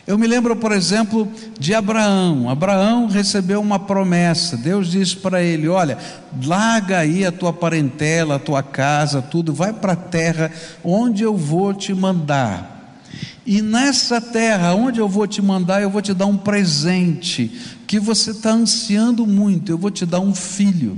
Eu 0.06 0.16
me 0.16 0.26
lembro, 0.28 0.54
por 0.54 0.70
exemplo, 0.70 1.28
de 1.58 1.74
Abraão. 1.74 2.48
Abraão 2.48 3.08
recebeu 3.08 3.60
uma 3.60 3.76
promessa. 3.76 4.56
Deus 4.56 4.88
disse 4.88 5.16
para 5.16 5.42
ele: 5.42 5.66
Olha, 5.66 5.98
larga 6.44 6.98
aí 6.98 7.26
a 7.26 7.32
tua 7.32 7.52
parentela, 7.52 8.36
a 8.36 8.38
tua 8.38 8.62
casa, 8.62 9.20
tudo, 9.20 9.52
vai 9.52 9.72
para 9.72 9.94
a 9.94 9.96
terra 9.96 10.52
onde 10.84 11.24
eu 11.24 11.36
vou 11.36 11.74
te 11.74 11.92
mandar. 11.92 13.00
E 13.44 13.60
nessa 13.60 14.20
terra 14.20 14.74
onde 14.74 15.00
eu 15.00 15.08
vou 15.08 15.26
te 15.26 15.42
mandar, 15.42 15.82
eu 15.82 15.90
vou 15.90 16.02
te 16.02 16.14
dar 16.14 16.26
um 16.26 16.36
presente 16.36 17.50
que 17.84 17.98
você 17.98 18.30
está 18.30 18.50
ansiando 18.50 19.26
muito. 19.26 19.72
Eu 19.72 19.78
vou 19.78 19.90
te 19.90 20.06
dar 20.06 20.20
um 20.20 20.34
filho. 20.34 20.96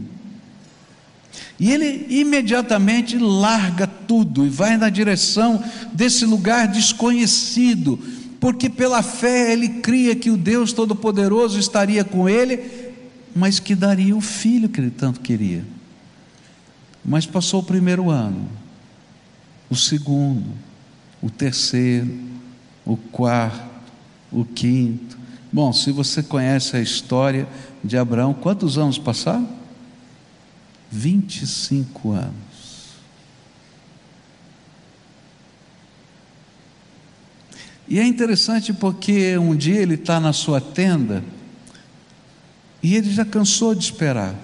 E 1.59 1.71
ele 1.73 2.07
imediatamente 2.11 3.19
larga 3.19 3.87
tudo 3.87 4.47
e 4.47 4.49
vai 4.51 4.77
na 4.77 4.91
direção 4.91 5.63
desse 5.93 6.25
lugar 6.27 6.69
desconhecido 6.69 7.99
porque 8.41 8.69
pela 8.71 9.03
fé 9.03 9.53
ele 9.53 9.69
cria 9.81 10.15
que 10.15 10.31
o 10.31 10.37
Deus 10.37 10.73
Todo-Poderoso 10.73 11.59
estaria 11.59 12.05
com 12.05 12.29
ele, 12.29 12.95
mas 13.35 13.59
que 13.59 13.75
daria 13.75 14.17
o 14.17 14.21
filho 14.21 14.69
que 14.69 14.81
ele 14.81 14.91
tanto 14.91 15.21
queria. 15.21 15.65
Mas 17.05 17.27
passou 17.27 17.61
o 17.61 17.65
primeiro 17.65 18.11
ano, 18.11 18.49
o 19.69 19.75
segundo, 19.75 20.47
o 21.23 21.31
terceiro, 21.31 22.19
o 22.85 22.97
quarto, 22.97 23.69
o 24.31 24.45
quinto. 24.45 25.19
Bom, 25.53 25.73
se 25.73 25.91
você 25.91 26.23
conhece 26.23 26.77
a 26.77 26.81
história 26.81 27.49
de 27.83 27.97
Abraão, 27.97 28.35
quantos 28.35 28.79
anos 28.79 28.99
passaram? 28.99 29.49
25 30.91 32.13
anos. 32.13 32.48
E 37.89 37.99
é 37.99 38.05
interessante 38.05 38.73
porque 38.73 39.39
um 39.39 39.57
dia 39.57 39.81
ele 39.81 39.95
está 39.95 40.21
na 40.21 40.33
sua 40.33 40.61
tenda 40.61 41.25
e 42.83 42.95
ele 42.95 43.11
já 43.11 43.25
cansou 43.25 43.75
de 43.75 43.85
esperar. 43.85 44.35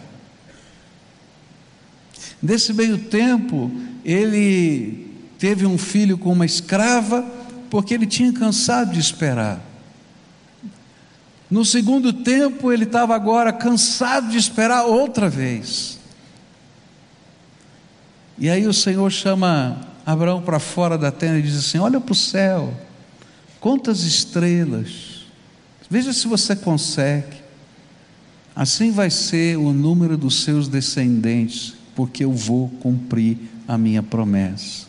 Nesse 2.43 2.73
meio 2.73 2.99
tempo, 2.99 3.71
ele 4.05 5.11
teve 5.39 5.67
um 5.67 5.77
filho 5.77 6.17
com 6.17 6.33
uma 6.33 6.47
escrava, 6.47 7.23
porque 7.71 7.93
ele 7.93 8.07
tinha 8.07 8.33
cansado 8.33 8.93
de 8.93 9.01
esperar. 9.01 9.61
No 11.51 11.65
segundo 11.65 12.13
tempo, 12.13 12.73
ele 12.73 12.85
estava 12.85 13.15
agora 13.15 13.53
cansado 13.53 14.29
de 14.29 14.39
esperar 14.39 14.85
outra 14.85 15.29
vez. 15.29 15.99
E 18.39 18.49
aí 18.49 18.67
o 18.67 18.73
Senhor 18.73 19.11
chama 19.11 19.81
Abraão 20.05 20.43
para 20.43 20.59
fora 20.59 20.99
da 20.99 21.13
tenda 21.13 21.39
e 21.39 21.43
diz 21.43 21.57
assim: 21.57 21.79
Olha 21.79 22.01
para 22.01 22.13
o 22.13 22.17
céu. 22.17 22.75
Quantas 23.65 24.03
estrelas? 24.03 25.25
Veja 25.89 26.13
se 26.13 26.29
você 26.29 26.55
consegue. 26.55 27.39
Assim 28.55 28.91
vai 28.91 29.09
ser 29.09 29.57
o 29.57 29.73
número 29.73 30.19
dos 30.19 30.43
seus 30.43 30.69
descendentes, 30.69 31.73
porque 31.97 32.25
eu 32.27 32.31
vou 32.31 32.69
cumprir 32.69 33.39
a 33.67 33.79
minha 33.79 34.03
promessa. 34.03 34.87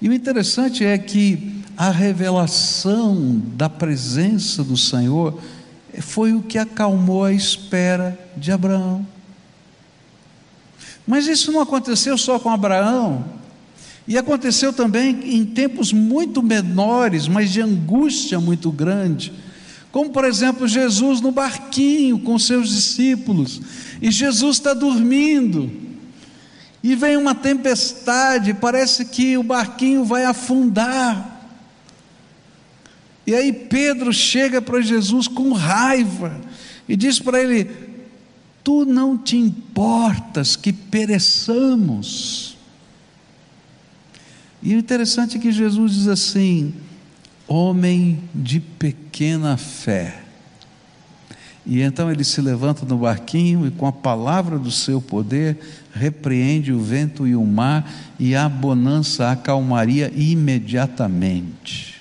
E 0.00 0.08
o 0.08 0.14
interessante 0.14 0.82
é 0.82 0.96
que 0.96 1.62
a 1.76 1.90
revelação 1.90 3.38
da 3.54 3.68
presença 3.68 4.64
do 4.64 4.78
Senhor 4.78 5.38
foi 6.00 6.32
o 6.32 6.40
que 6.40 6.56
acalmou 6.56 7.24
a 7.24 7.34
espera 7.34 8.18
de 8.34 8.50
Abraão. 8.50 9.06
Mas 11.06 11.26
isso 11.26 11.52
não 11.52 11.60
aconteceu 11.60 12.16
só 12.16 12.38
com 12.38 12.48
Abraão, 12.48 13.39
e 14.10 14.18
aconteceu 14.18 14.72
também 14.72 15.36
em 15.36 15.44
tempos 15.44 15.92
muito 15.92 16.42
menores, 16.42 17.28
mas 17.28 17.52
de 17.52 17.62
angústia 17.62 18.40
muito 18.40 18.72
grande. 18.72 19.32
Como, 19.92 20.10
por 20.10 20.24
exemplo, 20.24 20.66
Jesus 20.66 21.20
no 21.20 21.30
barquinho 21.30 22.18
com 22.18 22.36
seus 22.36 22.70
discípulos, 22.70 23.62
e 24.02 24.10
Jesus 24.10 24.56
está 24.56 24.74
dormindo, 24.74 25.70
e 26.82 26.96
vem 26.96 27.16
uma 27.16 27.36
tempestade, 27.36 28.52
parece 28.52 29.04
que 29.04 29.38
o 29.38 29.44
barquinho 29.44 30.04
vai 30.04 30.24
afundar. 30.24 31.48
E 33.24 33.32
aí 33.32 33.52
Pedro 33.52 34.12
chega 34.12 34.60
para 34.60 34.80
Jesus 34.80 35.28
com 35.28 35.52
raiva 35.52 36.40
e 36.88 36.96
diz 36.96 37.20
para 37.20 37.40
ele: 37.40 37.70
Tu 38.64 38.84
não 38.84 39.16
te 39.16 39.36
importas 39.36 40.56
que 40.56 40.72
pereçamos. 40.72 42.49
E 44.62 44.74
o 44.74 44.78
interessante 44.78 45.36
é 45.36 45.40
que 45.40 45.50
Jesus 45.50 45.94
diz 45.94 46.08
assim: 46.08 46.74
homem 47.48 48.22
de 48.34 48.60
pequena 48.60 49.56
fé, 49.56 50.22
E 51.66 51.80
então 51.80 52.10
ele 52.10 52.24
se 52.24 52.40
levanta 52.40 52.86
no 52.86 52.98
barquinho 52.98 53.66
e, 53.66 53.70
com 53.70 53.86
a 53.86 53.92
palavra 53.92 54.58
do 54.58 54.70
seu 54.70 55.00
poder, 55.00 55.58
repreende 55.92 56.72
o 56.72 56.80
vento 56.80 57.26
e 57.26 57.34
o 57.34 57.44
mar, 57.44 57.90
e 58.18 58.34
a 58.34 58.48
bonança, 58.48 59.30
a 59.30 59.36
calmaria 59.36 60.12
imediatamente. 60.14 62.00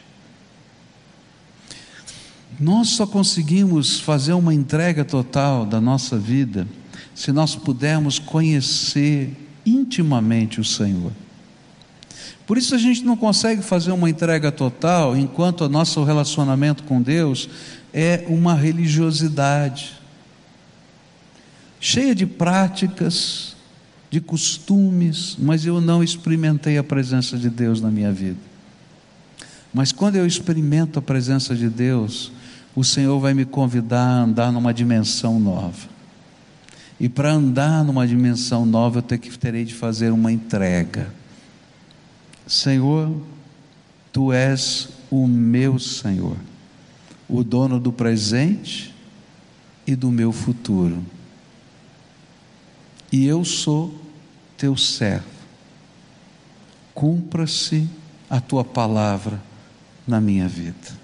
Nós 2.59 2.89
só 2.89 3.07
conseguimos 3.07 3.99
fazer 3.99 4.33
uma 4.33 4.53
entrega 4.53 5.05
total 5.05 5.65
da 5.65 5.79
nossa 5.79 6.17
vida 6.17 6.67
se 7.15 7.31
nós 7.31 7.55
pudermos 7.55 8.19
conhecer 8.19 9.33
intimamente 9.65 10.59
o 10.59 10.63
Senhor. 10.63 11.11
Por 12.49 12.57
isso 12.57 12.73
a 12.73 12.79
gente 12.79 13.05
não 13.05 13.15
consegue 13.15 13.61
fazer 13.61 13.91
uma 13.91 14.09
entrega 14.09 14.51
total 14.51 15.15
enquanto 15.15 15.61
o 15.61 15.69
nosso 15.69 16.03
relacionamento 16.03 16.81
com 16.81 16.99
Deus 16.99 17.47
é 17.93 18.25
uma 18.27 18.55
religiosidade 18.55 20.01
cheia 21.79 22.15
de 22.15 22.25
práticas, 22.25 23.55
de 24.09 24.19
costumes, 24.19 25.37
mas 25.37 25.63
eu 25.63 25.79
não 25.79 26.03
experimentei 26.03 26.79
a 26.79 26.83
presença 26.83 27.37
de 27.37 27.51
Deus 27.51 27.81
na 27.81 27.91
minha 27.91 28.11
vida. 28.11 28.39
Mas 29.71 29.91
quando 29.91 30.15
eu 30.15 30.25
experimento 30.25 30.97
a 30.97 31.03
presença 31.03 31.55
de 31.55 31.69
Deus, 31.69 32.31
o 32.75 32.83
Senhor 32.83 33.19
vai 33.19 33.35
me 33.35 33.45
convidar 33.45 34.01
a 34.01 34.23
andar 34.23 34.51
numa 34.51 34.73
dimensão 34.73 35.39
nova. 35.39 35.87
E 36.99 37.07
para 37.07 37.31
andar 37.31 37.83
numa 37.83 38.07
dimensão 38.07 38.65
nova, 38.65 38.97
eu 38.97 39.19
terei 39.37 39.63
de 39.63 39.75
fazer 39.75 40.09
uma 40.09 40.31
entrega. 40.31 41.18
Senhor, 42.49 43.15
tu 44.11 44.33
és 44.33 44.89
o 45.09 45.25
meu 45.25 45.79
Senhor 45.79 46.35
o 47.29 47.43
dono 47.43 47.79
do 47.79 47.93
presente 47.93 48.93
e 49.85 49.95
do 49.95 50.09
meu 50.09 50.31
futuro. 50.31 51.05
E 53.11 53.25
eu 53.25 53.45
sou 53.45 53.93
teu 54.57 54.75
servo. 54.75 55.27
Cumpra-se 56.93 57.87
a 58.29 58.41
tua 58.41 58.63
palavra 58.65 59.39
na 60.07 60.19
minha 60.19 60.47
vida. 60.47 60.97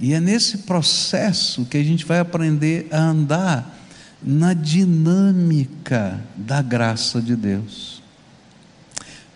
E 0.00 0.14
é 0.14 0.20
nesse 0.20 0.58
processo 0.58 1.66
que 1.66 1.76
a 1.76 1.84
gente 1.84 2.04
vai 2.04 2.18
aprender 2.18 2.88
a 2.90 2.98
andar 2.98 3.78
na 4.22 4.54
dinâmica 4.54 6.20
da 6.34 6.62
graça 6.62 7.20
de 7.20 7.36
Deus. 7.36 8.02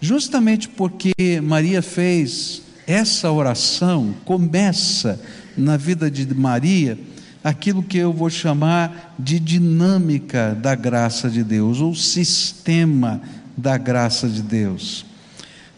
Justamente 0.01 0.69
porque 0.69 1.13
Maria 1.43 1.83
fez 1.83 2.63
essa 2.87 3.31
oração, 3.31 4.15
começa 4.25 5.21
na 5.57 5.77
vida 5.77 6.11
de 6.11 6.33
Maria 6.35 6.99
aquilo 7.43 7.83
que 7.83 7.99
eu 7.99 8.13
vou 8.13 8.31
chamar 8.31 9.15
de 9.19 9.39
dinâmica 9.39 10.57
da 10.61 10.75
graça 10.75 11.29
de 11.29 11.43
Deus, 11.43 11.81
ou 11.81 11.95
sistema 11.95 13.21
da 13.57 13.77
graça 13.77 14.29
de 14.29 14.43
Deus. 14.43 15.05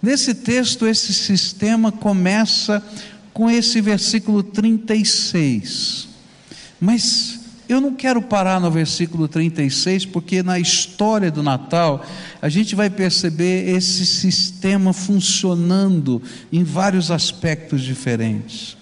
Nesse 0.03 0.35
texto, 0.35 0.87
esse 0.87 1.13
sistema 1.13 1.91
começa 1.91 2.83
com 3.33 3.51
esse 3.51 3.81
versículo 3.81 4.43
36. 4.43 6.09
Mas 6.81 7.40
eu 7.73 7.81
não 7.81 7.95
quero 7.95 8.21
parar 8.21 8.61
no 8.61 8.71
versículo 8.71 9.29
36, 9.29 10.05
porque 10.07 10.43
na 10.43 10.59
história 10.59 11.31
do 11.31 11.43
Natal 11.43 12.05
a 12.43 12.49
gente 12.49 12.75
vai 12.75 12.91
perceber 12.91 13.69
esse 13.69 14.05
sistema 14.05 14.93
funcionando 14.93 16.21
em 16.53 16.65
vários 16.65 17.11
aspectos 17.11 17.83
diferentes. 17.83 18.77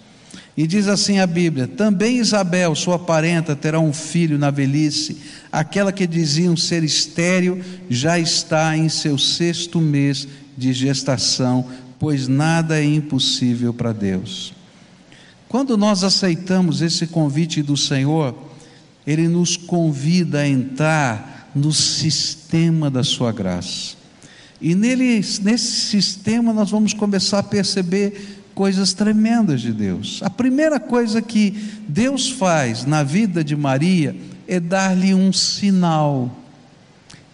E 0.56 0.66
diz 0.66 0.88
assim 0.88 1.18
a 1.18 1.26
Bíblia: 1.26 1.68
também 1.68 2.16
Isabel, 2.16 2.74
sua 2.74 2.98
parenta, 2.98 3.54
terá 3.54 3.78
um 3.78 3.92
filho 3.92 4.38
na 4.38 4.50
velhice. 4.50 5.18
Aquela 5.52 5.92
que 5.92 6.06
diziam 6.06 6.56
ser 6.56 6.82
estéril 6.82 7.62
já 7.90 8.18
está 8.18 8.76
em 8.76 8.88
seu 8.88 9.18
sexto 9.18 9.80
mês 9.80 10.26
de 10.56 10.72
gestação, 10.72 11.68
pois 11.98 12.26
nada 12.26 12.80
é 12.80 12.84
impossível 12.84 13.74
para 13.74 13.92
Deus. 13.92 14.52
Quando 15.48 15.76
nós 15.76 16.02
aceitamos 16.02 16.82
esse 16.82 17.06
convite 17.06 17.62
do 17.62 17.76
Senhor, 17.76 18.47
Ele 19.08 19.26
nos 19.26 19.56
convida 19.56 20.40
a 20.40 20.46
entrar 20.46 21.50
no 21.54 21.72
sistema 21.72 22.90
da 22.90 23.02
Sua 23.02 23.32
graça. 23.32 23.96
E 24.60 24.74
nele, 24.74 25.14
nesse 25.14 25.88
sistema 25.88 26.52
nós 26.52 26.70
vamos 26.70 26.92
começar 26.92 27.38
a 27.38 27.42
perceber 27.42 28.42
coisas 28.54 28.92
tremendas 28.92 29.62
de 29.62 29.72
Deus. 29.72 30.20
A 30.22 30.28
primeira 30.28 30.78
coisa 30.78 31.22
que 31.22 31.52
Deus 31.88 32.28
faz 32.28 32.84
na 32.84 33.02
vida 33.02 33.42
de 33.42 33.56
Maria 33.56 34.14
é 34.46 34.60
dar-lhe 34.60 35.14
um 35.14 35.32
sinal 35.32 36.30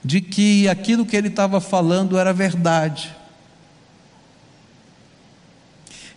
de 0.04 0.20
que 0.20 0.68
aquilo 0.68 1.04
que 1.04 1.16
ele 1.16 1.26
estava 1.26 1.60
falando 1.60 2.16
era 2.16 2.32
verdade. 2.32 3.12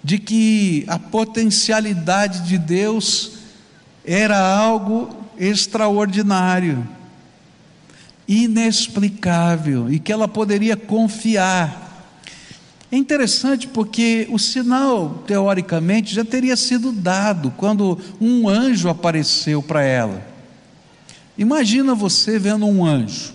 De 0.04 0.20
que 0.20 0.86
a 0.88 1.00
potencialidade 1.00 2.48
de 2.48 2.60
Deus 2.60 3.32
era 4.06 4.38
algo 4.38 5.27
extraordinário, 5.39 6.88
inexplicável, 8.28 9.91
e 9.91 10.00
que 10.00 10.12
ela 10.12 10.28
poderia 10.28 10.76
confiar 10.76 11.88
é 12.91 12.95
interessante 12.95 13.67
porque 13.67 14.28
o 14.32 14.39
sinal, 14.39 15.23
teoricamente, 15.28 16.15
já 16.15 16.23
teria 16.23 16.56
sido 16.56 16.93
dado 16.93 17.52
quando 17.58 18.00
um 18.19 18.47
anjo 18.47 18.88
apareceu 18.88 19.62
para 19.62 19.84
ela. 19.84 20.26
Imagina 21.38 21.93
você 21.93 22.39
vendo 22.39 22.65
um 22.65 22.86
anjo. 22.86 23.34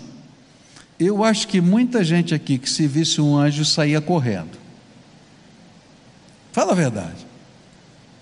Eu 0.99 1.23
acho 1.23 1.47
que 1.49 1.61
muita 1.61 2.03
gente 2.03 2.35
aqui 2.35 2.57
que 2.57 2.69
se 2.69 2.87
visse 2.87 3.21
um 3.21 3.37
anjo 3.37 3.65
saía 3.65 4.01
correndo. 4.01 4.59
Fala 6.51 6.73
a 6.73 6.77
verdade. 6.77 7.27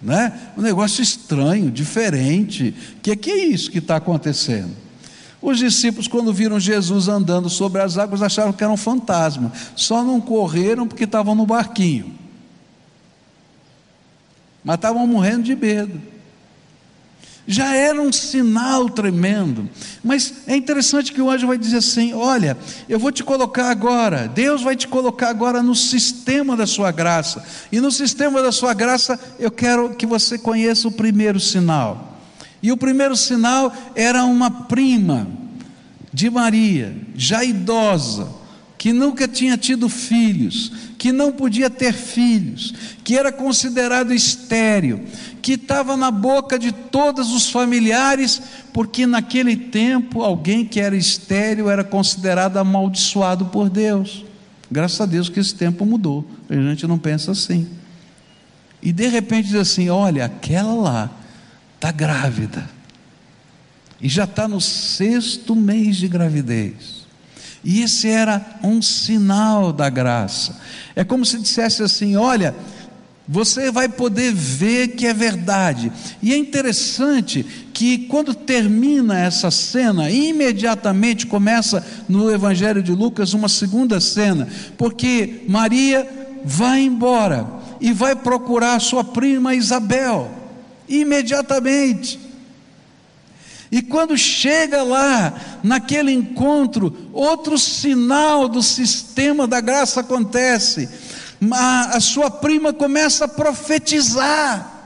Né? 0.00 0.32
Um 0.56 0.62
negócio 0.62 1.02
estranho, 1.02 1.70
diferente. 1.70 2.74
O 2.96 3.00
que, 3.00 3.16
que 3.16 3.30
é 3.30 3.44
isso 3.44 3.70
que 3.70 3.78
está 3.78 3.96
acontecendo? 3.96 4.74
Os 5.42 5.58
discípulos, 5.58 6.06
quando 6.06 6.32
viram 6.32 6.60
Jesus 6.60 7.08
andando 7.08 7.48
sobre 7.48 7.80
as 7.80 7.96
águas, 7.96 8.22
acharam 8.22 8.52
que 8.52 8.62
era 8.62 8.72
um 8.72 8.76
fantasma, 8.76 9.52
só 9.74 10.04
não 10.04 10.20
correram 10.20 10.86
porque 10.86 11.04
estavam 11.04 11.34
no 11.34 11.46
barquinho, 11.46 12.14
mas 14.62 14.74
estavam 14.74 15.06
morrendo 15.06 15.44
de 15.44 15.56
medo. 15.56 16.00
Já 17.46 17.74
era 17.74 18.00
um 18.00 18.12
sinal 18.12 18.88
tremendo, 18.88 19.68
mas 20.04 20.34
é 20.46 20.54
interessante 20.54 21.12
que 21.12 21.20
o 21.20 21.30
anjo 21.30 21.46
vai 21.46 21.58
dizer 21.58 21.78
assim: 21.78 22.12
Olha, 22.12 22.56
eu 22.88 22.98
vou 22.98 23.10
te 23.10 23.24
colocar 23.24 23.70
agora, 23.70 24.28
Deus 24.28 24.62
vai 24.62 24.76
te 24.76 24.86
colocar 24.86 25.28
agora 25.30 25.62
no 25.62 25.74
sistema 25.74 26.56
da 26.56 26.66
sua 26.66 26.92
graça, 26.92 27.42
e 27.72 27.80
no 27.80 27.90
sistema 27.90 28.42
da 28.42 28.52
sua 28.52 28.74
graça 28.74 29.18
eu 29.38 29.50
quero 29.50 29.90
que 29.90 30.06
você 30.06 30.38
conheça 30.38 30.86
o 30.86 30.92
primeiro 30.92 31.40
sinal. 31.40 32.18
E 32.62 32.70
o 32.70 32.76
primeiro 32.76 33.16
sinal 33.16 33.74
era 33.94 34.24
uma 34.24 34.50
prima 34.50 35.26
de 36.12 36.28
Maria, 36.28 36.94
já 37.14 37.42
idosa, 37.42 38.28
que 38.76 38.92
nunca 38.92 39.28
tinha 39.28 39.56
tido 39.56 39.88
filhos, 39.88 40.72
que 40.98 41.12
não 41.12 41.32
podia 41.32 41.70
ter 41.70 41.92
filhos, 41.92 42.74
que 43.04 43.16
era 43.16 43.30
considerado 43.30 44.12
estéril, 44.12 45.04
que 45.42 45.52
estava 45.52 45.96
na 45.96 46.10
boca 46.10 46.58
de 46.58 46.72
todos 46.72 47.32
os 47.32 47.50
familiares, 47.50 48.40
porque 48.72 49.06
naquele 49.06 49.56
tempo 49.56 50.22
alguém 50.22 50.64
que 50.64 50.80
era 50.80 50.96
estéril 50.96 51.70
era 51.70 51.82
considerado 51.82 52.58
amaldiçoado 52.58 53.46
por 53.46 53.70
Deus. 53.70 54.24
Graças 54.70 55.00
a 55.00 55.06
Deus 55.06 55.28
que 55.28 55.40
esse 55.40 55.54
tempo 55.54 55.84
mudou, 55.84 56.24
a 56.48 56.54
gente 56.54 56.86
não 56.86 56.98
pensa 56.98 57.32
assim. 57.32 57.68
E 58.82 58.92
de 58.92 59.08
repente 59.08 59.48
diz 59.48 59.56
assim: 59.56 59.88
olha, 59.88 60.26
aquela 60.26 60.74
lá 60.74 61.10
está 61.74 61.90
grávida. 61.90 62.68
E 64.00 64.08
já 64.08 64.24
está 64.24 64.48
no 64.48 64.60
sexto 64.60 65.54
mês 65.54 65.96
de 65.96 66.08
gravidez. 66.08 67.00
E 67.62 67.82
esse 67.82 68.08
era 68.08 68.58
um 68.62 68.80
sinal 68.80 69.72
da 69.72 69.90
graça. 69.90 70.58
É 70.96 71.04
como 71.04 71.26
se 71.26 71.38
dissesse 71.38 71.82
assim: 71.82 72.16
olha, 72.16 72.54
você 73.26 73.70
vai 73.70 73.88
poder 73.88 74.32
ver 74.32 74.88
que 74.88 75.06
é 75.06 75.14
verdade. 75.14 75.92
E 76.22 76.32
é 76.32 76.36
interessante 76.36 77.44
que 77.72 77.98
quando 77.98 78.34
termina 78.34 79.18
essa 79.18 79.50
cena, 79.50 80.10
imediatamente 80.10 81.26
começa 81.26 81.84
no 82.08 82.30
Evangelho 82.30 82.82
de 82.82 82.92
Lucas 82.92 83.32
uma 83.32 83.48
segunda 83.48 84.00
cena, 84.00 84.48
porque 84.76 85.44
Maria 85.48 86.08
vai 86.44 86.80
embora 86.80 87.46
e 87.80 87.92
vai 87.92 88.16
procurar 88.16 88.80
sua 88.80 89.04
prima 89.04 89.54
Isabel 89.54 90.30
imediatamente. 90.88 92.18
E 93.72 93.80
quando 93.80 94.18
chega 94.18 94.82
lá, 94.82 95.32
naquele 95.62 96.10
encontro, 96.12 97.08
outro 97.12 97.56
sinal 97.56 98.48
do 98.48 98.62
sistema 98.62 99.46
da 99.46 99.60
graça 99.60 100.00
acontece. 100.00 100.88
A, 101.52 101.96
a 101.96 102.00
sua 102.00 102.30
prima 102.30 102.72
começa 102.72 103.24
a 103.24 103.28
profetizar. 103.28 104.80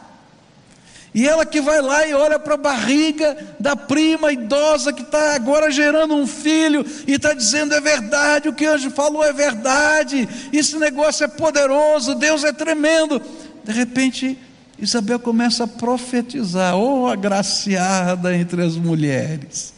E 1.14 1.28
ela 1.28 1.46
que 1.46 1.60
vai 1.60 1.80
lá 1.80 2.04
e 2.04 2.12
olha 2.12 2.40
para 2.40 2.54
a 2.54 2.58
barriga 2.58 3.36
da 3.60 3.76
prima 3.76 4.32
idosa 4.32 4.92
que 4.92 5.02
está 5.02 5.36
agora 5.36 5.70
gerando 5.70 6.12
um 6.12 6.26
filho 6.26 6.84
e 7.06 7.12
está 7.12 7.32
dizendo: 7.32 7.72
é 7.72 7.80
verdade, 7.80 8.48
o 8.48 8.52
que 8.52 8.66
o 8.66 8.72
anjo 8.72 8.90
falou 8.90 9.24
é 9.24 9.32
verdade, 9.32 10.28
esse 10.52 10.76
negócio 10.76 11.22
é 11.24 11.28
poderoso, 11.28 12.16
Deus 12.16 12.42
é 12.42 12.52
tremendo. 12.52 13.22
De 13.62 13.72
repente, 13.72 14.36
Isabel 14.76 15.20
começa 15.20 15.62
a 15.62 15.68
profetizar: 15.68 16.76
oh, 16.76 17.06
agraciada 17.06 18.36
entre 18.36 18.62
as 18.62 18.74
mulheres, 18.74 19.72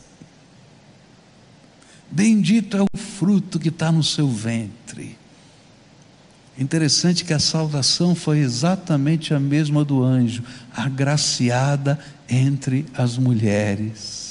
bendito 2.10 2.78
é 2.78 2.82
o 2.82 2.98
fruto 2.98 3.58
que 3.58 3.68
está 3.68 3.92
no 3.92 4.02
seu 4.02 4.26
ventre. 4.26 4.85
Interessante 6.58 7.24
que 7.24 7.34
a 7.34 7.38
saudação 7.38 8.14
foi 8.14 8.38
exatamente 8.38 9.34
a 9.34 9.38
mesma 9.38 9.84
do 9.84 10.02
anjo, 10.02 10.42
agraciada 10.74 11.98
entre 12.28 12.86
as 12.94 13.18
mulheres. 13.18 14.26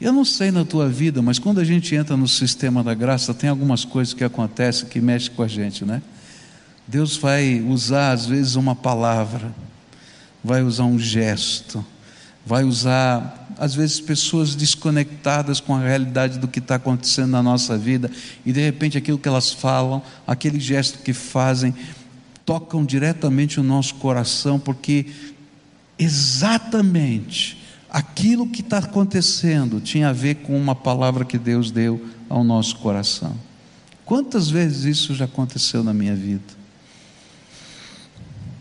Eu 0.00 0.12
não 0.12 0.24
sei 0.24 0.50
na 0.50 0.64
tua 0.64 0.88
vida, 0.88 1.22
mas 1.22 1.38
quando 1.38 1.60
a 1.60 1.64
gente 1.64 1.94
entra 1.94 2.16
no 2.16 2.26
sistema 2.26 2.82
da 2.82 2.92
graça, 2.92 3.32
tem 3.32 3.48
algumas 3.48 3.84
coisas 3.84 4.12
que 4.12 4.24
acontecem 4.24 4.88
que 4.88 5.00
mexem 5.00 5.32
com 5.32 5.44
a 5.44 5.48
gente, 5.48 5.84
né? 5.84 6.02
Deus 6.88 7.16
vai 7.16 7.60
usar 7.60 8.10
às 8.10 8.26
vezes 8.26 8.56
uma 8.56 8.74
palavra, 8.74 9.54
vai 10.42 10.64
usar 10.64 10.86
um 10.86 10.98
gesto, 10.98 11.86
vai 12.44 12.64
usar, 12.64 13.41
às 13.62 13.76
vezes, 13.76 14.00
pessoas 14.00 14.56
desconectadas 14.56 15.60
com 15.60 15.72
a 15.72 15.78
realidade 15.78 16.36
do 16.40 16.48
que 16.48 16.58
está 16.58 16.74
acontecendo 16.74 17.30
na 17.30 17.40
nossa 17.40 17.78
vida, 17.78 18.10
e 18.44 18.52
de 18.52 18.60
repente 18.60 18.98
aquilo 18.98 19.16
que 19.16 19.28
elas 19.28 19.52
falam, 19.52 20.02
aquele 20.26 20.58
gesto 20.58 20.98
que 20.98 21.12
fazem, 21.12 21.72
tocam 22.44 22.84
diretamente 22.84 23.60
o 23.60 23.62
nosso 23.62 23.94
coração, 23.94 24.58
porque 24.58 25.06
exatamente 25.96 27.56
aquilo 27.88 28.48
que 28.48 28.62
está 28.62 28.78
acontecendo 28.78 29.80
tinha 29.80 30.08
a 30.08 30.12
ver 30.12 30.38
com 30.38 30.56
uma 30.56 30.74
palavra 30.74 31.24
que 31.24 31.38
Deus 31.38 31.70
deu 31.70 32.04
ao 32.28 32.42
nosso 32.42 32.74
coração. 32.78 33.32
Quantas 34.04 34.50
vezes 34.50 34.82
isso 34.86 35.14
já 35.14 35.26
aconteceu 35.26 35.84
na 35.84 35.94
minha 35.94 36.16
vida? 36.16 36.62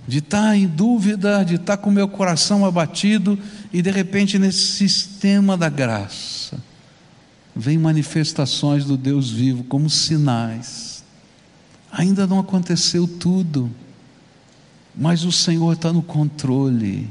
de 0.07 0.17
estar 0.17 0.47
tá 0.47 0.57
em 0.57 0.67
dúvida, 0.67 1.43
de 1.43 1.55
estar 1.55 1.77
tá 1.77 1.81
com 1.81 1.89
o 1.89 1.93
meu 1.93 2.07
coração 2.07 2.65
abatido, 2.65 3.37
e 3.73 3.81
de 3.81 3.89
repente, 3.89 4.37
nesse 4.37 4.59
sistema 4.59 5.55
da 5.55 5.69
graça, 5.69 6.59
vem 7.55 7.77
manifestações 7.77 8.85
do 8.85 8.97
Deus 8.97 9.29
vivo 9.29 9.63
como 9.63 9.89
sinais. 9.89 11.03
Ainda 11.91 12.27
não 12.27 12.39
aconteceu 12.39 13.07
tudo, 13.07 13.71
mas 14.95 15.23
o 15.23 15.31
Senhor 15.31 15.73
está 15.73 15.91
no 15.91 16.01
controle, 16.01 17.09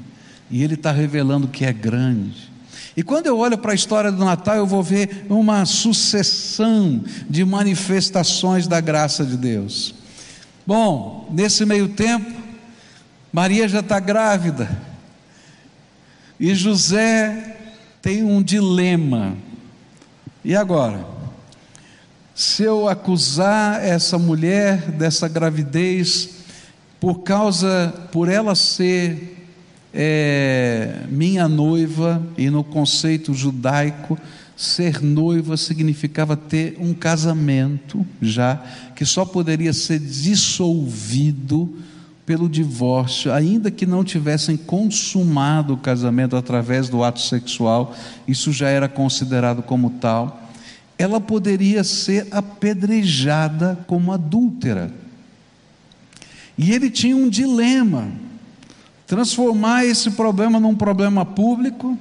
e 0.51 0.63
Ele 0.63 0.75
está 0.75 0.93
revelando 0.93 1.49
que 1.49 1.65
é 1.65 1.73
grande. 1.73 2.51
E 2.97 3.03
quando 3.03 3.27
eu 3.27 3.39
olho 3.39 3.57
para 3.57 3.73
a 3.73 3.75
história 3.75 4.11
do 4.11 4.25
Natal, 4.25 4.57
eu 4.57 4.67
vou 4.67 4.83
ver 4.83 5.27
uma 5.29 5.65
sucessão 5.65 7.03
de 7.29 7.45
manifestações 7.45 8.67
da 8.67 8.81
graça 8.81 9.25
de 9.25 9.37
Deus. 9.37 9.95
Bom, 10.67 11.29
nesse 11.31 11.65
meio 11.65 11.89
tempo, 11.89 12.31
Maria 13.33 13.69
já 13.69 13.81
está 13.81 14.01
grávida. 14.01 14.90
E 16.41 16.55
José 16.55 17.59
tem 18.01 18.25
um 18.25 18.43
dilema. 18.43 19.37
E 20.43 20.57
agora? 20.57 21.07
Se 22.35 22.63
eu 22.63 22.89
acusar 22.89 23.85
essa 23.85 24.19
mulher 24.19 24.91
dessa 24.93 25.29
gravidez, 25.29 26.31
por 26.99 27.17
causa, 27.17 27.93
por 28.11 28.27
ela 28.27 28.55
ser 28.55 29.37
é, 29.93 31.03
minha 31.11 31.47
noiva, 31.47 32.27
e 32.39 32.49
no 32.49 32.65
conceito 32.65 33.35
judaico, 33.35 34.19
ser 34.57 35.03
noiva 35.03 35.59
significava 35.59 36.39
ter 36.39 36.79
um 36.81 36.95
casamento 36.95 38.07
já, 38.23 38.65
que 38.97 39.05
só 39.05 39.27
poderia 39.27 39.75
ser 39.75 39.99
dissolvido 39.99 41.71
pelo 42.31 42.49
divórcio, 42.49 43.33
ainda 43.33 43.73
que 43.73 43.85
não 43.85 44.05
tivessem 44.05 44.57
consumado 44.57 45.75
o 45.75 45.77
casamento 45.77 46.37
através 46.37 46.89
do 46.89 47.03
ato 47.03 47.21
sexual, 47.21 47.93
isso 48.25 48.53
já 48.53 48.69
era 48.69 48.89
considerado 48.89 49.65
como 49.65 49.91
tal, 49.91 50.41
ela 50.97 51.21
poderia 51.21 51.83
ser 51.83 52.29
apedrejada 52.31 53.85
como 53.89 54.13
adúltera. 54.13 54.95
E 56.57 56.71
ele 56.71 56.89
tinha 56.89 57.17
um 57.17 57.29
dilema: 57.29 58.13
transformar 59.09 59.85
esse 59.85 60.13
problema 60.13 60.61
num 60.61 60.77
problema 60.77 61.27
público, 61.27 61.99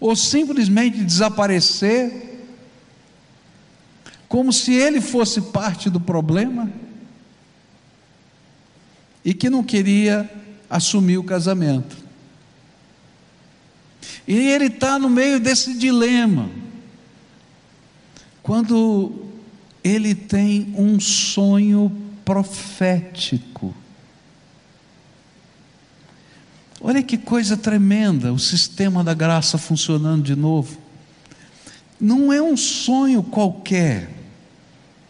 ou 0.00 0.16
simplesmente 0.16 1.04
desaparecer, 1.04 2.40
como 4.26 4.50
se 4.50 4.72
ele 4.72 5.02
fosse 5.02 5.42
parte 5.42 5.90
do 5.90 6.00
problema 6.00 6.70
e 9.24 9.32
que 9.32 9.48
não 9.48 9.62
queria 9.62 10.30
assumir 10.68 11.18
o 11.18 11.24
casamento. 11.24 11.96
E 14.26 14.36
ele 14.36 14.66
está 14.66 14.98
no 14.98 15.08
meio 15.08 15.40
desse 15.40 15.74
dilema. 15.74 16.50
Quando 18.42 19.24
ele 19.82 20.14
tem 20.14 20.74
um 20.76 20.98
sonho 20.98 21.90
profético. 22.24 23.74
Olha 26.80 27.02
que 27.02 27.18
coisa 27.18 27.56
tremenda, 27.56 28.32
o 28.32 28.38
sistema 28.38 29.04
da 29.04 29.14
graça 29.14 29.58
funcionando 29.58 30.22
de 30.22 30.34
novo. 30.34 30.78
Não 32.00 32.32
é 32.32 32.42
um 32.42 32.56
sonho 32.56 33.22
qualquer, 33.22 34.10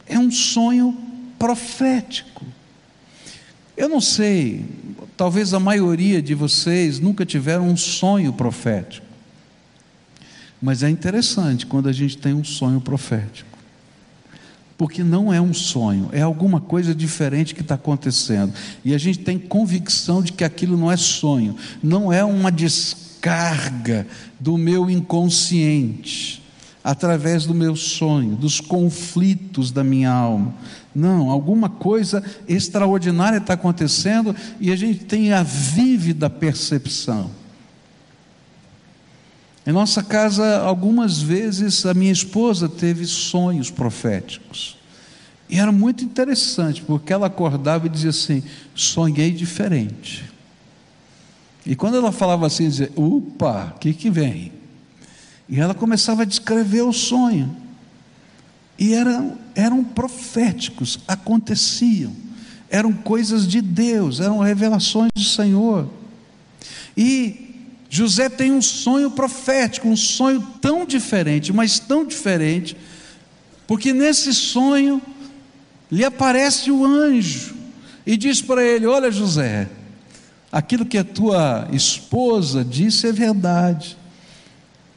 é 0.06 0.18
um 0.18 0.30
sonho 0.30 0.96
profético. 1.38 2.33
Eu 3.76 3.88
não 3.88 4.00
sei, 4.00 4.64
talvez 5.16 5.52
a 5.52 5.58
maioria 5.58 6.22
de 6.22 6.34
vocês 6.34 7.00
nunca 7.00 7.26
tiveram 7.26 7.68
um 7.68 7.76
sonho 7.76 8.32
profético. 8.32 9.04
Mas 10.62 10.82
é 10.82 10.88
interessante 10.88 11.66
quando 11.66 11.88
a 11.88 11.92
gente 11.92 12.16
tem 12.16 12.32
um 12.32 12.44
sonho 12.44 12.80
profético. 12.80 13.50
Porque 14.78 15.02
não 15.02 15.32
é 15.32 15.40
um 15.40 15.52
sonho, 15.52 16.08
é 16.12 16.20
alguma 16.20 16.60
coisa 16.60 16.94
diferente 16.94 17.54
que 17.54 17.60
está 17.60 17.74
acontecendo. 17.74 18.52
E 18.84 18.94
a 18.94 18.98
gente 18.98 19.20
tem 19.20 19.38
convicção 19.38 20.22
de 20.22 20.32
que 20.32 20.44
aquilo 20.44 20.76
não 20.76 20.90
é 20.90 20.96
sonho, 20.96 21.56
não 21.82 22.12
é 22.12 22.24
uma 22.24 22.50
descarga 22.50 24.06
do 24.38 24.56
meu 24.56 24.88
inconsciente, 24.88 26.43
através 26.84 27.46
do 27.46 27.54
meu 27.54 27.74
sonho, 27.74 28.36
dos 28.36 28.60
conflitos 28.60 29.72
da 29.72 29.82
minha 29.82 30.12
alma. 30.12 30.54
Não, 30.94 31.30
alguma 31.30 31.70
coisa 31.70 32.22
extraordinária 32.46 33.38
está 33.38 33.54
acontecendo 33.54 34.36
e 34.60 34.70
a 34.70 34.76
gente 34.76 35.06
tem 35.06 35.32
a 35.32 35.42
vívida 35.42 36.28
percepção. 36.28 37.30
Em 39.66 39.72
nossa 39.72 40.02
casa, 40.02 40.58
algumas 40.58 41.22
vezes 41.22 41.86
a 41.86 41.94
minha 41.94 42.12
esposa 42.12 42.68
teve 42.68 43.06
sonhos 43.06 43.70
proféticos. 43.70 44.76
E 45.48 45.58
era 45.58 45.72
muito 45.72 46.04
interessante, 46.04 46.82
porque 46.82 47.14
ela 47.14 47.28
acordava 47.28 47.86
e 47.86 47.88
dizia 47.88 48.10
assim: 48.10 48.42
sonhei 48.74 49.30
diferente. 49.30 50.30
E 51.64 51.74
quando 51.74 51.96
ela 51.96 52.12
falava 52.12 52.46
assim, 52.46 52.68
dizia: 52.68 52.92
upa, 52.94 53.72
o 53.74 53.78
que, 53.78 53.94
que 53.94 54.10
vem? 54.10 54.52
E 55.48 55.60
ela 55.60 55.74
começava 55.74 56.22
a 56.22 56.26
descrever 56.26 56.82
o 56.82 56.92
sonho. 56.92 57.54
E 58.78 58.94
eram, 58.94 59.38
eram 59.54 59.84
proféticos, 59.84 60.98
aconteciam, 61.06 62.12
eram 62.68 62.92
coisas 62.92 63.46
de 63.46 63.60
Deus, 63.60 64.20
eram 64.20 64.38
revelações 64.38 65.10
do 65.14 65.22
Senhor. 65.22 65.88
E 66.96 67.54
José 67.88 68.28
tem 68.28 68.50
um 68.50 68.62
sonho 68.62 69.10
profético, 69.10 69.88
um 69.88 69.96
sonho 69.96 70.40
tão 70.60 70.84
diferente, 70.84 71.52
mas 71.52 71.78
tão 71.78 72.04
diferente, 72.04 72.76
porque 73.66 73.92
nesse 73.92 74.34
sonho 74.34 75.00
lhe 75.90 76.04
aparece 76.04 76.70
o 76.70 76.84
anjo 76.84 77.54
e 78.04 78.16
diz 78.16 78.42
para 78.42 78.64
ele: 78.64 78.86
Olha, 78.86 79.12
José, 79.12 79.68
aquilo 80.50 80.84
que 80.84 80.98
a 80.98 81.04
tua 81.04 81.68
esposa 81.70 82.64
disse 82.64 83.06
é 83.06 83.12
verdade 83.12 83.96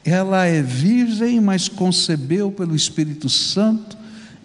ela 0.08 0.44
é 0.44 0.62
virgem, 0.62 1.40
mas 1.40 1.68
concebeu 1.68 2.50
pelo 2.50 2.74
Espírito 2.74 3.28
Santo, 3.28 3.96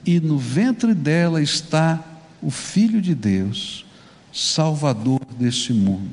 e 0.06 0.19
no 0.19 0.38
ventre 0.38 0.93
dela 0.93 1.41
está 1.41 2.04
o 2.41 2.52
Filho 2.52 3.02
de 3.02 3.15
Deus, 3.15 3.86
Salvador 4.32 5.21
deste 5.39 5.73
mundo. 5.73 6.10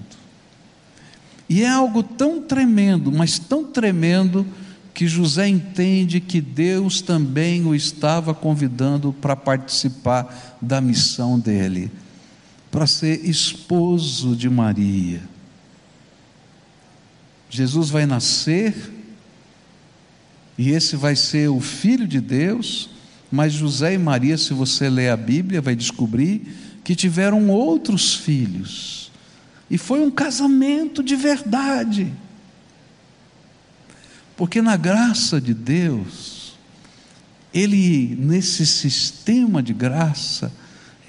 E 1.49 1.63
é 1.63 1.69
algo 1.69 2.03
tão 2.03 2.41
tremendo, 2.41 3.11
mas 3.11 3.39
tão 3.39 3.65
tremendo, 3.65 4.47
que 4.93 5.07
José 5.07 5.49
entende 5.49 6.21
que 6.21 6.41
Deus 6.41 7.01
também 7.01 7.65
o 7.65 7.75
estava 7.75 8.35
convidando 8.35 9.13
para 9.13 9.35
participar 9.35 10.59
da 10.61 10.81
missão 10.81 11.39
dele, 11.39 11.91
para 12.71 12.87
ser 12.87 13.25
esposo 13.25 14.37
de 14.37 14.51
Maria. 14.51 15.23
Jesus 17.49 17.91
vai 17.91 18.07
nascer, 18.07 18.75
e 20.61 20.73
esse 20.73 20.95
vai 20.95 21.17
ser 21.17 21.49
o 21.49 21.59
Filho 21.59 22.07
de 22.07 22.21
Deus, 22.21 22.91
mas 23.33 23.55
José 23.55 23.95
e 23.95 23.99
Maria, 23.99 24.37
se 24.37 24.53
você 24.53 24.91
ler 24.91 25.09
a 25.09 25.17
Bíblia, 25.17 25.63
vai 25.63 25.75
descobrir 25.75 26.83
que 26.85 26.95
tiveram 26.95 27.49
outros 27.49 28.15
filhos, 28.15 29.11
e 29.71 29.79
foi 29.79 30.01
um 30.01 30.11
casamento 30.11 31.03
de 31.03 31.17
verdade. 31.17 32.13
Porque 34.37 34.61
na 34.61 34.77
graça 34.77 35.41
de 35.41 35.55
Deus, 35.55 36.59
Ele, 37.55 38.15
nesse 38.21 38.67
sistema 38.67 39.63
de 39.63 39.73
graça, 39.73 40.53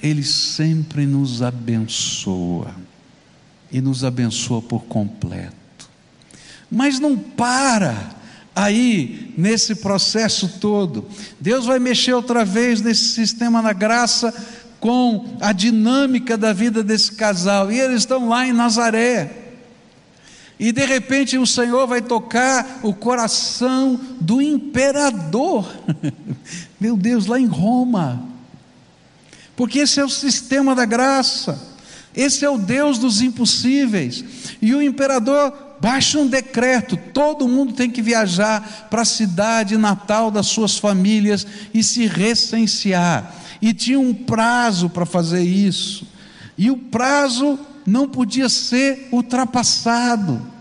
Ele 0.01 0.23
sempre 0.23 1.05
nos 1.05 1.41
abençoa, 1.41 2.73
e 3.69 3.81
nos 3.81 4.05
abençoa 4.05 4.61
por 4.61 4.85
completo. 4.85 5.89
Mas 6.71 7.01
não 7.01 7.17
para 7.17 8.20
aí 8.63 9.33
nesse 9.37 9.75
processo 9.75 10.47
todo. 10.59 11.07
Deus 11.39 11.65
vai 11.65 11.79
mexer 11.79 12.13
outra 12.13 12.45
vez 12.45 12.81
nesse 12.81 13.09
sistema 13.09 13.61
da 13.61 13.73
graça 13.73 14.33
com 14.79 15.37
a 15.39 15.51
dinâmica 15.51 16.37
da 16.37 16.53
vida 16.53 16.83
desse 16.83 17.13
casal. 17.13 17.71
E 17.71 17.79
eles 17.79 17.99
estão 17.99 18.29
lá 18.29 18.45
em 18.45 18.53
Nazaré. 18.53 19.37
E 20.59 20.71
de 20.71 20.85
repente 20.85 21.37
o 21.37 21.47
Senhor 21.47 21.87
vai 21.87 22.01
tocar 22.01 22.79
o 22.83 22.93
coração 22.93 23.99
do 24.19 24.41
imperador. 24.41 25.67
Meu 26.79 26.95
Deus, 26.95 27.25
lá 27.25 27.39
em 27.39 27.47
Roma. 27.47 28.27
Porque 29.55 29.79
esse 29.79 29.99
é 29.99 30.05
o 30.05 30.09
sistema 30.09 30.75
da 30.75 30.85
graça. 30.85 31.59
Esse 32.15 32.45
é 32.45 32.49
o 32.49 32.57
Deus 32.57 32.97
dos 32.97 33.21
impossíveis. 33.21 34.23
E 34.61 34.73
o 34.75 34.81
imperador 34.81 35.70
baixa 35.81 36.19
um 36.19 36.27
decreto: 36.27 36.95
todo 36.95 37.47
mundo 37.47 37.73
tem 37.73 37.89
que 37.89 38.01
viajar 38.01 38.87
para 38.89 39.01
a 39.01 39.05
cidade 39.05 39.77
natal 39.77 40.31
das 40.31 40.47
suas 40.47 40.77
famílias 40.77 41.45
e 41.73 41.83
se 41.83 42.05
recensear. 42.05 43.33
E 43.61 43.73
tinha 43.73 43.99
um 43.99 44.13
prazo 44.13 44.89
para 44.89 45.05
fazer 45.05 45.43
isso. 45.43 46.07
E 46.57 46.71
o 46.71 46.77
prazo 46.77 47.59
não 47.85 48.07
podia 48.07 48.47
ser 48.47 49.09
ultrapassado 49.11 50.51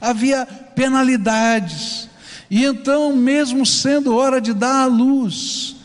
havia 0.00 0.46
penalidades. 0.74 2.08
E 2.50 2.64
então, 2.64 3.14
mesmo 3.14 3.66
sendo 3.66 4.14
hora 4.14 4.40
de 4.40 4.54
dar 4.54 4.82
a 4.82 4.86
luz, 4.86 5.76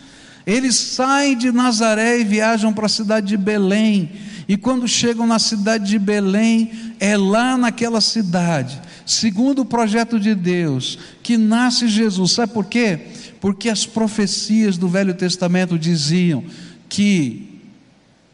eles 0.47 0.75
saem 0.75 1.37
de 1.37 1.51
Nazaré 1.51 2.19
e 2.19 2.23
viajam 2.23 2.73
para 2.73 2.85
a 2.85 2.89
cidade 2.89 3.27
de 3.27 3.37
Belém. 3.37 4.11
E 4.47 4.55
quando 4.55 4.87
chegam 4.87 5.27
na 5.27 5.39
cidade 5.39 5.85
de 5.85 5.99
Belém, 5.99 6.71
é 6.99 7.17
lá 7.17 7.57
naquela 7.57 8.01
cidade, 8.01 8.81
segundo 9.05 9.61
o 9.63 9.65
projeto 9.65 10.19
de 10.19 10.33
Deus, 10.33 10.97
que 11.21 11.37
nasce 11.37 11.87
Jesus. 11.87 12.31
Sabe 12.33 12.53
por 12.53 12.65
quê? 12.65 12.99
Porque 13.39 13.69
as 13.69 13.85
profecias 13.85 14.77
do 14.77 14.87
Velho 14.87 15.13
Testamento 15.13 15.77
diziam 15.77 16.43
que 16.89 17.61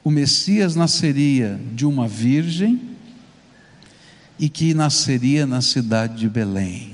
o 0.03 0.09
Messias 0.09 0.75
nasceria 0.75 1.59
de 1.73 1.85
uma 1.85 2.07
virgem 2.07 2.79
e 4.39 4.49
que 4.49 4.73
nasceria 4.73 5.45
na 5.45 5.61
cidade 5.61 6.17
de 6.17 6.29
Belém. 6.29 6.91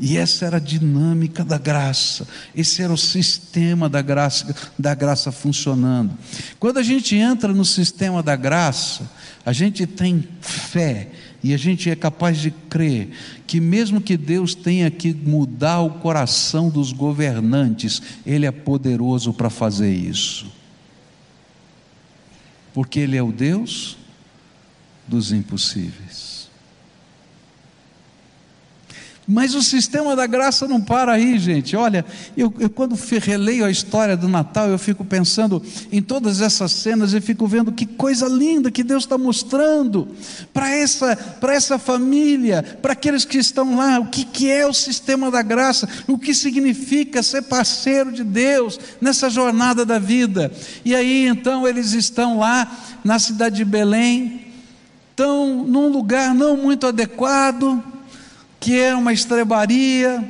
E 0.00 0.16
essa 0.16 0.46
era 0.46 0.56
a 0.56 0.60
dinâmica 0.60 1.44
da 1.44 1.58
graça, 1.58 2.26
esse 2.56 2.82
era 2.82 2.92
o 2.92 2.98
sistema 2.98 3.88
da 3.88 4.02
graça, 4.02 4.52
da 4.76 4.94
graça 4.94 5.30
funcionando. 5.30 6.16
Quando 6.58 6.78
a 6.78 6.82
gente 6.82 7.14
entra 7.14 7.52
no 7.52 7.64
sistema 7.64 8.22
da 8.22 8.34
graça, 8.34 9.08
a 9.44 9.52
gente 9.52 9.86
tem 9.86 10.26
fé 10.40 11.08
e 11.42 11.52
a 11.52 11.56
gente 11.56 11.90
é 11.90 11.96
capaz 11.96 12.38
de 12.38 12.50
crer 12.50 13.10
que, 13.46 13.60
mesmo 13.60 14.00
que 14.00 14.16
Deus 14.16 14.54
tenha 14.54 14.90
que 14.90 15.12
mudar 15.12 15.80
o 15.80 15.90
coração 15.98 16.68
dos 16.68 16.92
governantes, 16.92 18.00
Ele 18.24 18.46
é 18.46 18.52
poderoso 18.52 19.32
para 19.32 19.50
fazer 19.50 19.92
isso, 19.92 20.46
porque 22.72 23.00
Ele 23.00 23.16
é 23.16 23.22
o 23.22 23.32
Deus 23.32 23.96
dos 25.08 25.32
impossíveis. 25.32 26.11
Mas 29.26 29.54
o 29.54 29.62
sistema 29.62 30.16
da 30.16 30.26
graça 30.26 30.66
não 30.66 30.80
para 30.80 31.12
aí, 31.12 31.38
gente. 31.38 31.76
Olha, 31.76 32.04
eu, 32.36 32.52
eu, 32.58 32.68
quando 32.68 32.98
releio 33.20 33.64
a 33.64 33.70
história 33.70 34.16
do 34.16 34.26
Natal, 34.26 34.68
eu 34.68 34.78
fico 34.78 35.04
pensando 35.04 35.62
em 35.92 36.02
todas 36.02 36.40
essas 36.40 36.72
cenas 36.72 37.14
e 37.14 37.20
fico 37.20 37.46
vendo 37.46 37.70
que 37.70 37.86
coisa 37.86 38.26
linda 38.26 38.70
que 38.70 38.82
Deus 38.82 39.04
está 39.04 39.16
mostrando 39.16 40.08
para 40.52 40.74
essa, 40.74 41.16
essa 41.42 41.78
família, 41.78 42.62
para 42.82 42.94
aqueles 42.94 43.24
que 43.24 43.38
estão 43.38 43.76
lá, 43.76 44.00
o 44.00 44.06
que, 44.06 44.24
que 44.24 44.50
é 44.50 44.66
o 44.66 44.74
sistema 44.74 45.30
da 45.30 45.40
graça, 45.40 45.88
o 46.08 46.18
que 46.18 46.34
significa 46.34 47.22
ser 47.22 47.42
parceiro 47.42 48.10
de 48.10 48.24
Deus 48.24 48.78
nessa 49.00 49.30
jornada 49.30 49.84
da 49.84 50.00
vida. 50.00 50.50
E 50.84 50.96
aí 50.96 51.28
então 51.28 51.66
eles 51.66 51.92
estão 51.92 52.38
lá 52.38 52.70
na 53.04 53.20
cidade 53.20 53.56
de 53.56 53.64
Belém, 53.64 54.46
estão 55.10 55.64
num 55.64 55.88
lugar 55.88 56.34
não 56.34 56.56
muito 56.56 56.88
adequado 56.88 57.92
que 58.62 58.78
é 58.78 58.94
uma 58.94 59.12
estrebaria, 59.12 60.24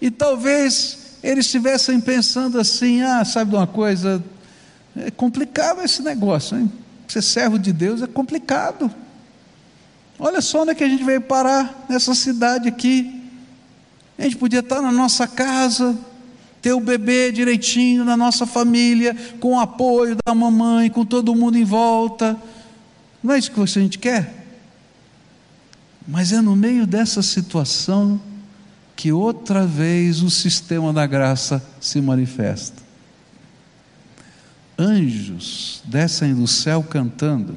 e 0.00 0.10
talvez 0.10 1.18
eles 1.22 1.46
estivessem 1.46 2.00
pensando 2.00 2.58
assim: 2.58 3.02
ah, 3.02 3.24
sabe 3.24 3.52
de 3.52 3.56
uma 3.56 3.68
coisa, 3.68 4.22
é 4.96 5.12
complicado 5.12 5.80
esse 5.82 6.02
negócio, 6.02 6.58
hein? 6.58 6.70
Ser 7.06 7.22
servo 7.22 7.56
de 7.56 7.72
Deus 7.72 8.02
é 8.02 8.08
complicado. 8.08 8.90
Olha 10.18 10.40
só 10.40 10.62
onde 10.62 10.72
é 10.72 10.74
que 10.74 10.82
a 10.82 10.88
gente 10.88 11.04
veio 11.04 11.20
parar, 11.20 11.86
nessa 11.88 12.16
cidade 12.16 12.68
aqui. 12.68 13.22
A 14.18 14.24
gente 14.24 14.36
podia 14.36 14.58
estar 14.58 14.82
na 14.82 14.90
nossa 14.90 15.28
casa, 15.28 15.96
ter 16.60 16.72
o 16.72 16.80
bebê 16.80 17.30
direitinho 17.30 18.04
na 18.04 18.16
nossa 18.16 18.44
família, 18.44 19.16
com 19.38 19.52
o 19.52 19.60
apoio 19.60 20.16
da 20.26 20.34
mamãe, 20.34 20.90
com 20.90 21.04
todo 21.04 21.32
mundo 21.32 21.56
em 21.56 21.64
volta. 21.64 22.36
Não 23.22 23.34
é 23.34 23.38
isso 23.38 23.52
que 23.52 23.60
a 23.60 23.66
gente 23.66 24.00
quer? 24.00 24.37
Mas 26.10 26.32
é 26.32 26.40
no 26.40 26.56
meio 26.56 26.86
dessa 26.86 27.20
situação 27.20 28.18
que 28.96 29.12
outra 29.12 29.66
vez 29.66 30.22
o 30.22 30.30
sistema 30.30 30.90
da 30.90 31.06
graça 31.06 31.62
se 31.78 32.00
manifesta. 32.00 32.82
Anjos 34.78 35.82
descem 35.84 36.34
do 36.34 36.46
céu 36.46 36.82
cantando 36.82 37.56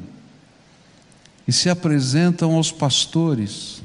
e 1.47 1.53
se 1.53 1.69
apresentam 1.69 2.55
aos 2.55 2.73
pastores. 2.73 3.81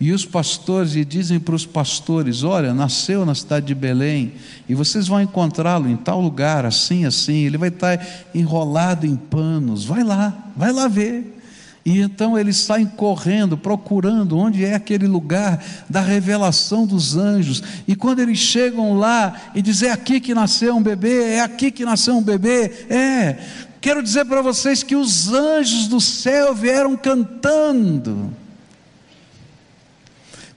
E 0.00 0.12
os 0.12 0.24
pastores 0.24 0.94
e 0.94 1.04
dizem 1.04 1.40
para 1.40 1.56
os 1.56 1.66
pastores: 1.66 2.44
Olha, 2.44 2.72
nasceu 2.72 3.26
na 3.26 3.34
cidade 3.34 3.66
de 3.66 3.74
Belém, 3.74 4.34
e 4.68 4.76
vocês 4.76 5.08
vão 5.08 5.20
encontrá-lo 5.20 5.88
em 5.88 5.96
tal 5.96 6.20
lugar, 6.20 6.64
assim, 6.64 7.04
assim. 7.04 7.38
Ele 7.38 7.58
vai 7.58 7.68
estar 7.68 7.98
enrolado 8.32 9.06
em 9.06 9.16
panos. 9.16 9.84
Vai 9.84 10.04
lá, 10.04 10.52
vai 10.56 10.72
lá 10.72 10.86
ver. 10.86 11.37
E 11.84 12.00
então 12.00 12.38
eles 12.38 12.56
saem 12.56 12.86
correndo, 12.86 13.56
procurando 13.56 14.36
onde 14.36 14.64
é 14.64 14.74
aquele 14.74 15.06
lugar 15.06 15.64
da 15.88 16.00
revelação 16.00 16.86
dos 16.86 17.16
anjos. 17.16 17.62
E 17.86 17.96
quando 17.96 18.20
eles 18.20 18.38
chegam 18.38 18.98
lá 18.98 19.50
e 19.54 19.62
dizem: 19.62 19.88
É 19.88 19.92
aqui 19.92 20.20
que 20.20 20.34
nasceu 20.34 20.76
um 20.76 20.82
bebê, 20.82 21.34
é 21.34 21.40
aqui 21.40 21.70
que 21.70 21.84
nasceu 21.84 22.16
um 22.16 22.22
bebê. 22.22 22.86
É, 22.90 23.38
quero 23.80 24.02
dizer 24.02 24.24
para 24.24 24.42
vocês 24.42 24.82
que 24.82 24.96
os 24.96 25.32
anjos 25.32 25.88
do 25.88 26.00
céu 26.00 26.54
vieram 26.54 26.96
cantando 26.96 28.32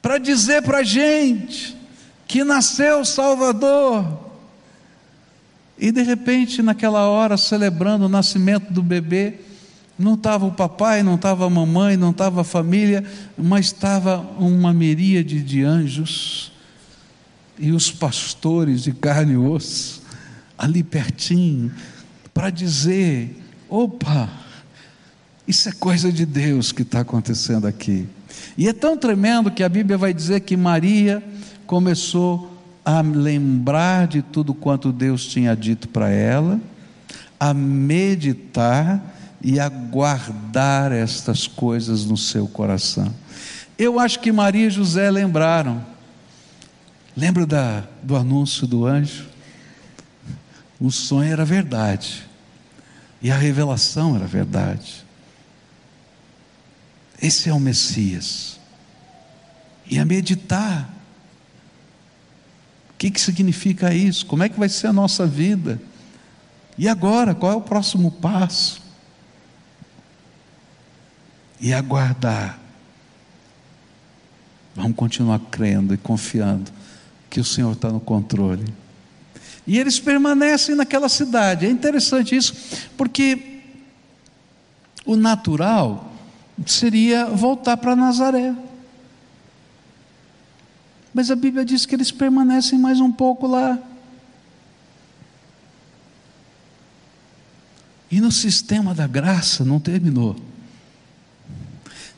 para 0.02 0.18
dizer 0.18 0.64
para 0.64 0.80
a 0.80 0.84
gente 0.84 1.78
que 2.28 2.44
nasceu 2.44 3.02
o 3.02 3.06
Salvador. 3.06 4.32
E 5.78 5.92
de 5.92 6.02
repente, 6.02 6.62
naquela 6.62 7.08
hora, 7.08 7.38
celebrando 7.38 8.06
o 8.06 8.10
nascimento 8.10 8.72
do 8.72 8.82
bebê, 8.82 9.40
não 10.02 10.16
estava 10.16 10.46
o 10.46 10.52
papai, 10.52 11.04
não 11.04 11.16
estava 11.16 11.46
a 11.46 11.50
mamãe, 11.50 11.96
não 11.96 12.12
estava 12.12 12.42
a 12.42 12.44
família, 12.44 13.04
mas 13.38 13.68
estava 13.68 14.18
uma 14.38 14.74
miríade 14.74 15.42
de 15.42 15.64
anjos 15.64 16.52
e 17.58 17.72
os 17.72 17.92
pastores 17.92 18.84
de 18.84 18.92
carne 18.92 19.34
e 19.34 19.38
osso 19.38 20.02
ali 20.58 20.84
pertinho 20.84 21.72
para 22.34 22.50
dizer: 22.50 23.36
opa, 23.70 24.30
isso 25.48 25.70
é 25.70 25.72
coisa 25.72 26.12
de 26.12 26.26
Deus 26.26 26.72
que 26.72 26.82
está 26.82 27.02
acontecendo 27.02 27.68
aqui. 27.68 28.08
E 28.58 28.68
é 28.68 28.74
tão 28.74 28.98
tremendo 28.98 29.52
que 29.52 29.64
a 29.64 29.70
Bíblia 29.70 29.98
vai 29.98 30.14
dizer 30.14 30.42
que 30.42 30.58
Maria 30.58 31.24
começou 31.66 32.52
a 32.84 33.02
lembrar 33.02 34.08
de 34.08 34.22
tudo 34.22 34.54
quanto 34.54 34.92
Deus 34.92 35.26
tinha 35.26 35.56
dito 35.56 35.88
para 35.88 36.10
ela, 36.10 36.60
a 37.40 37.54
meditar 37.54 39.21
e 39.44 39.60
aguardar 39.60 40.92
estas 40.92 41.48
coisas 41.48 42.06
no 42.06 42.18
seu 42.18 42.48
coração. 42.48 43.14
Eu 43.78 44.00
acho 44.00 44.20
que 44.20 44.32
Maria 44.32 44.68
e 44.68 44.70
José 44.70 45.10
lembraram 45.10 45.92
Lembra 47.16 47.46
da, 47.46 47.84
do 48.02 48.16
anúncio 48.16 48.66
do 48.66 48.86
anjo? 48.86 49.28
O 50.80 50.90
sonho 50.90 51.32
era 51.32 51.46
verdade, 51.46 52.28
e 53.22 53.30
a 53.30 53.38
revelação 53.38 54.16
era 54.16 54.26
verdade. 54.26 55.06
Esse 57.22 57.50
é 57.50 57.54
o 57.54 57.60
Messias. 57.60 58.60
E 59.86 60.00
a 60.00 60.06
meditar. 60.06 60.90
O 62.90 62.94
que, 62.98 63.12
que 63.12 63.22
significa 63.22 63.94
isso? 63.94 64.26
Como 64.26 64.42
é 64.42 64.50
que 64.50 64.58
vai 64.58 64.70
ser 64.70 64.88
a 64.88 64.94
nossa 64.94 65.28
vida? 65.28 65.80
E 66.78 66.88
agora, 66.88 67.36
qual 67.36 67.52
é 67.52 67.56
o 67.56 67.62
próximo 67.62 68.10
passo? 68.10 68.81
E 71.62 71.74
aguardar. 71.74 72.60
Vamos 74.76 74.96
continuar 74.96 75.40
crendo 75.52 75.94
e 75.94 75.98
confiando 75.98 76.72
que 77.30 77.40
o 77.40 77.46
Senhor 77.46 77.74
está 77.74 77.90
no 77.90 78.00
controle. 78.00 78.66
E 79.68 79.78
eles 79.78 80.00
permanecem 80.00 80.76
naquela 80.76 81.08
cidade. 81.08 81.66
É 81.66 81.70
interessante 81.70 82.36
isso, 82.36 82.54
porque 82.98 83.62
o 85.06 85.16
natural 85.16 86.12
seria 86.66 87.26
voltar 87.28 87.78
para 87.78 87.96
Nazaré. 87.96 88.56
Mas 91.14 91.30
a 91.30 91.36
Bíblia 91.36 91.66
diz 91.66 91.86
que 91.86 91.96
eles 91.96 92.12
permanecem 92.12 92.80
mais 92.80 93.00
um 93.00 93.12
pouco 93.12 93.46
lá. 93.46 93.78
E 98.10 98.20
no 98.20 98.32
sistema 98.32 98.94
da 98.94 99.08
graça 99.08 99.64
não 99.64 99.80
terminou. 99.80 100.36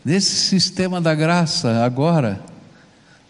Nesse 0.06 0.36
sistema 0.36 1.00
da 1.00 1.16
graça, 1.16 1.86
agora, 1.86 2.44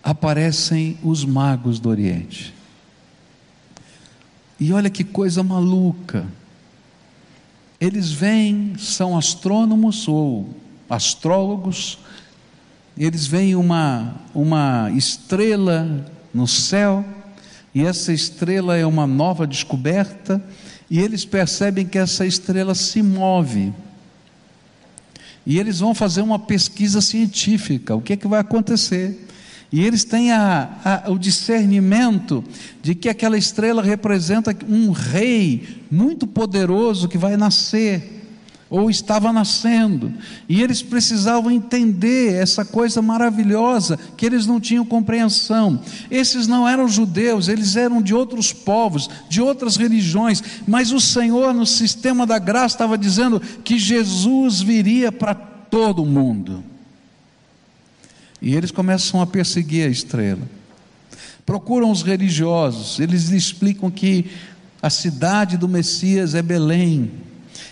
aparecem 0.04 0.98
os 1.04 1.24
magos 1.24 1.80
do 1.80 1.88
Oriente. 1.88 2.52
E 4.60 4.74
olha 4.74 4.90
que 4.90 5.04
coisa 5.04 5.44
maluca. 5.44 6.26
Eles 7.80 8.12
vêm, 8.12 8.74
são 8.80 9.16
astrônomos 9.16 10.08
ou 10.08 10.50
astrólogos, 10.90 12.00
eles 12.98 13.28
veem 13.28 13.56
uma, 13.56 14.16
uma 14.34 14.90
estrela 14.96 16.06
no 16.34 16.48
céu, 16.48 17.06
e 17.76 17.84
essa 17.84 18.12
estrela 18.12 18.76
é 18.76 18.86
uma 18.86 19.06
nova 19.06 19.46
descoberta, 19.46 20.44
e 20.90 21.00
eles 21.00 21.24
percebem 21.24 21.86
que 21.86 22.00
essa 22.00 22.26
estrela 22.26 22.74
se 22.74 23.04
move. 23.04 23.72
E 25.46 25.60
eles 25.60 25.80
vão 25.80 25.94
fazer 25.94 26.22
uma 26.22 26.40
pesquisa 26.40 27.02
científica: 27.02 27.96
o 27.96 28.02
que 28.02 28.14
é 28.14 28.18
que 28.18 28.28
vai 28.28 28.40
acontecer? 28.40 29.28
E 29.72 29.84
eles 29.84 30.04
têm 30.04 30.32
a, 30.32 31.04
a, 31.06 31.12
o 31.12 31.18
discernimento 31.18 32.44
de 32.82 32.94
que 32.94 33.10
aquela 33.10 33.38
estrela 33.38 33.82
representa 33.82 34.56
um 34.70 34.92
rei 34.92 35.82
muito 35.90 36.28
poderoso 36.28 37.08
que 37.08 37.18
vai 37.18 37.36
nascer 37.36 38.13
ou 38.74 38.90
estava 38.90 39.32
nascendo, 39.32 40.12
e 40.50 40.64
eles 40.64 40.82
precisavam 40.82 41.52
entender 41.52 42.34
essa 42.34 42.66
coisa 42.66 43.04
maravilhosa 43.04 44.00
que 44.18 44.26
eles 44.26 44.48
não 44.48 44.60
tinham 44.60 44.84
compreensão. 44.84 45.80
Esses 46.10 46.48
não 46.48 46.68
eram 46.68 46.88
judeus, 46.88 47.48
eles 47.48 47.76
eram 47.76 48.02
de 48.02 48.16
outros 48.16 48.52
povos, 48.52 49.08
de 49.30 49.40
outras 49.40 49.76
religiões, 49.76 50.42
mas 50.68 50.92
o 50.92 51.00
Senhor, 51.00 51.54
no 51.54 51.68
sistema 51.68 52.26
da 52.26 52.40
graça, 52.40 52.74
estava 52.74 52.98
dizendo 52.98 53.40
que 53.64 53.78
Jesus 53.78 54.60
viria 54.60 55.12
para 55.12 55.36
todo 55.36 56.04
mundo. 56.04 56.64
E 58.42 58.56
eles 58.56 58.72
começam 58.72 59.22
a 59.22 59.28
perseguir 59.28 59.86
a 59.86 59.92
estrela. 59.92 60.50
Procuram 61.46 61.92
os 61.92 62.02
religiosos, 62.02 63.00
eles 63.00 63.30
lhe 63.30 63.38
explicam 63.38 63.92
que 63.92 64.32
a 64.82 64.90
cidade 64.90 65.58
do 65.58 65.68
Messias 65.70 66.34
é 66.34 66.42
Belém. 66.42 67.12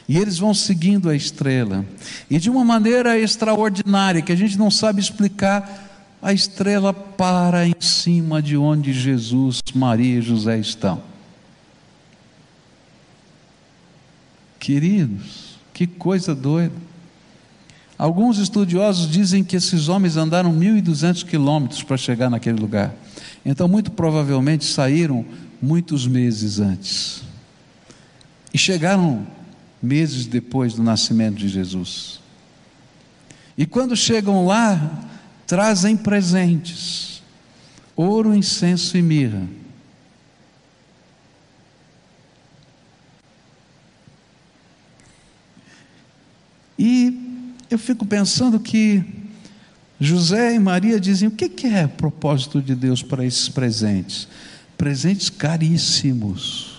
E 0.08 0.18
eles 0.18 0.38
vão 0.38 0.54
seguindo 0.54 1.10
a 1.10 1.16
estrela. 1.16 1.86
E 2.30 2.38
de 2.38 2.50
uma 2.50 2.66
maneira 2.66 3.18
extraordinária, 3.18 4.22
que 4.22 4.32
a 4.32 4.36
gente 4.36 4.58
não 4.58 4.70
sabe 4.72 5.00
explicar, 5.00 5.90
a 6.22 6.32
estrela 6.32 6.94
para 6.94 7.66
em 7.66 7.76
cima 7.80 8.42
de 8.42 8.56
onde 8.56 8.94
Jesus, 8.94 9.60
Maria 9.74 10.20
e 10.20 10.22
José 10.22 10.60
estão. 10.60 11.02
Queridos, 14.60 15.58
que 15.74 15.88
coisa 15.88 16.36
doida. 16.36 16.76
Alguns 17.98 18.38
estudiosos 18.38 19.10
dizem 19.10 19.44
que 19.44 19.56
esses 19.56 19.88
homens 19.88 20.18
andaram 20.18 20.54
1.200 20.54 21.24
quilômetros 21.24 21.84
para 21.84 21.98
chegar 21.98 22.30
naquele 22.30 22.60
lugar. 22.60 22.94
Então, 23.46 23.68
muito 23.68 23.92
provavelmente 23.92 24.66
saíram 24.66 25.26
muitos 25.62 26.06
meses 26.06 26.60
antes. 26.60 27.24
E 28.54 28.58
chegaram 28.58 29.26
meses 29.82 30.26
depois 30.26 30.74
do 30.74 30.84
nascimento 30.84 31.38
de 31.38 31.48
Jesus. 31.48 32.20
E 33.58 33.66
quando 33.66 33.96
chegam 33.96 34.46
lá, 34.46 35.10
trazem 35.48 35.98
presentes: 35.98 37.22
ouro, 37.96 38.34
incenso 38.36 38.98
e 38.98 39.02
mirra. 39.02 39.48
E 46.78 47.46
eu 47.70 47.78
fico 47.78 48.06
pensando 48.06 48.60
que 48.60 49.04
José 50.00 50.56
e 50.56 50.60
Maria 50.60 51.00
dizem: 51.00 51.28
o 51.28 51.32
que 51.32 51.68
é 51.68 51.88
propósito 51.88 52.62
de 52.62 52.76
Deus 52.76 53.04
para 53.04 53.26
esses 53.26 53.50
presentes? 53.50 54.28
Presentes 54.78 55.30
caríssimos 55.30 56.71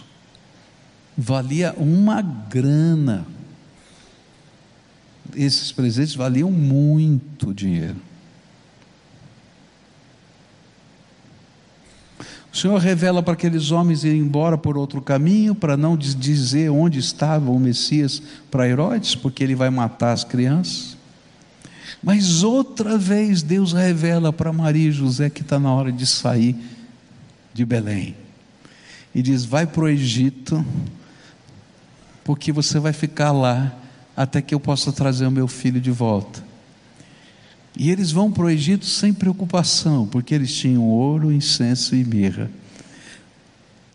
valia 1.17 1.75
uma 1.77 2.23
grana. 2.23 3.27
Esses 5.35 5.73
presentes 5.73 6.15
valiam 6.15 6.51
muito 6.51 7.55
dinheiro. 7.55 7.97
O 12.53 12.57
Senhor 12.57 12.79
revela 12.79 13.23
para 13.23 13.33
aqueles 13.33 13.71
homens 13.71 14.05
irem 14.05 14.21
embora 14.21 14.59
por 14.59 14.77
outro 14.77 15.01
caminho, 15.01 15.55
para 15.55 15.75
não 15.75 15.97
dizer 15.97 16.71
onde 16.71 16.99
estava 16.99 17.51
o 17.51 17.59
Messias 17.59 18.23
para 18.51 18.69
Herodes, 18.69 19.15
porque 19.15 19.43
ele 19.43 19.55
vai 19.55 19.71
matar 19.71 20.13
as 20.13 20.23
crianças. 20.23 20.99
Mas 22.03 22.43
outra 22.43 22.99
vez 22.99 23.43
Deus 23.43 23.73
revela 23.73 24.33
para 24.33 24.53
Maria 24.53 24.89
e 24.89 24.93
José 24.93 25.31
que 25.31 25.41
está 25.41 25.59
na 25.59 25.73
hora 25.73 25.91
de 25.91 26.07
sair 26.07 26.55
de 27.55 27.65
Belém. 27.65 28.15
E 29.15 29.23
diz: 29.23 29.47
vai 29.47 29.67
para 29.67 29.85
o 29.85 29.89
Egito, 29.89 30.65
porque 32.25 32.53
você 32.53 32.79
vai 32.79 32.93
ficar 32.93 33.33
lá 33.33 33.73
até 34.17 34.43
que 34.43 34.55
eu 34.55 34.61
possa 34.61 34.93
trazer 34.93 35.27
o 35.27 35.31
meu 35.31 35.49
filho 35.49 35.81
de 35.81 35.91
volta. 35.91 36.43
E 37.77 37.91
eles 37.91 38.13
vão 38.13 38.31
para 38.31 38.45
o 38.45 38.51
Egito 38.51 38.85
sem 38.85 39.15
preocupação, 39.15 40.07
porque 40.07 40.35
eles 40.35 40.55
tinham 40.55 40.83
ouro, 40.85 41.33
incenso 41.33 41.97
e 41.97 42.05
mirra. 42.05 42.51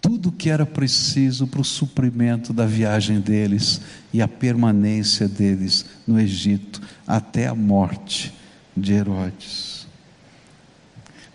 Tudo 0.01 0.31
que 0.31 0.49
era 0.49 0.65
preciso 0.65 1.45
para 1.45 1.61
o 1.61 1.65
suprimento 1.65 2.53
da 2.53 2.65
viagem 2.65 3.19
deles 3.19 3.81
e 4.11 4.21
a 4.21 4.27
permanência 4.27 5.27
deles 5.27 5.85
no 6.07 6.19
Egito, 6.19 6.81
até 7.05 7.47
a 7.47 7.53
morte 7.53 8.33
de 8.75 8.93
Herodes. 8.93 9.85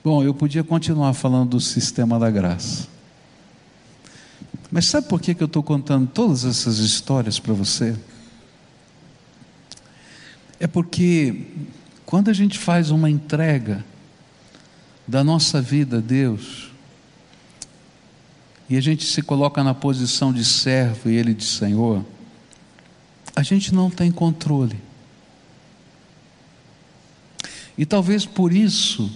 Bom, 0.02 0.22
eu 0.24 0.34
podia 0.34 0.64
continuar 0.64 1.14
falando 1.14 1.50
do 1.50 1.60
sistema 1.60 2.18
da 2.18 2.28
graça. 2.30 2.88
Mas 4.72 4.86
sabe 4.86 5.06
por 5.06 5.20
que, 5.20 5.34
que 5.34 5.42
eu 5.42 5.46
estou 5.46 5.62
contando 5.62 6.08
todas 6.08 6.46
essas 6.46 6.78
histórias 6.78 7.38
para 7.38 7.52
você? 7.52 7.94
É 10.58 10.66
porque 10.66 11.46
quando 12.06 12.30
a 12.30 12.32
gente 12.32 12.58
faz 12.58 12.90
uma 12.90 13.10
entrega 13.10 13.84
da 15.06 15.22
nossa 15.22 15.60
vida 15.60 15.98
a 15.98 16.00
Deus, 16.00 16.70
e 18.66 18.76
a 18.78 18.80
gente 18.80 19.04
se 19.04 19.20
coloca 19.20 19.62
na 19.62 19.74
posição 19.74 20.32
de 20.32 20.42
servo 20.42 21.10
e 21.10 21.16
Ele 21.16 21.34
de 21.34 21.44
Senhor, 21.44 22.02
a 23.36 23.42
gente 23.42 23.74
não 23.74 23.90
tem 23.90 24.10
controle. 24.10 24.80
E 27.76 27.84
talvez 27.84 28.24
por 28.24 28.54
isso 28.54 29.10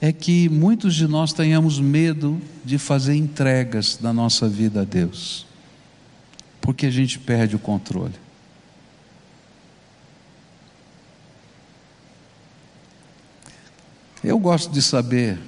é 0.00 0.12
que 0.12 0.48
muitos 0.48 0.94
de 0.94 1.06
nós 1.06 1.32
tenhamos 1.32 1.80
medo 1.80 2.40
de 2.64 2.78
fazer 2.78 3.14
entregas 3.14 3.96
da 3.96 4.12
nossa 4.12 4.48
vida 4.48 4.82
a 4.82 4.84
Deus, 4.84 5.46
porque 6.60 6.86
a 6.86 6.90
gente 6.90 7.18
perde 7.18 7.56
o 7.56 7.58
controle. 7.58 8.14
Eu 14.22 14.38
gosto 14.38 14.72
de 14.72 14.82
saber 14.82 15.38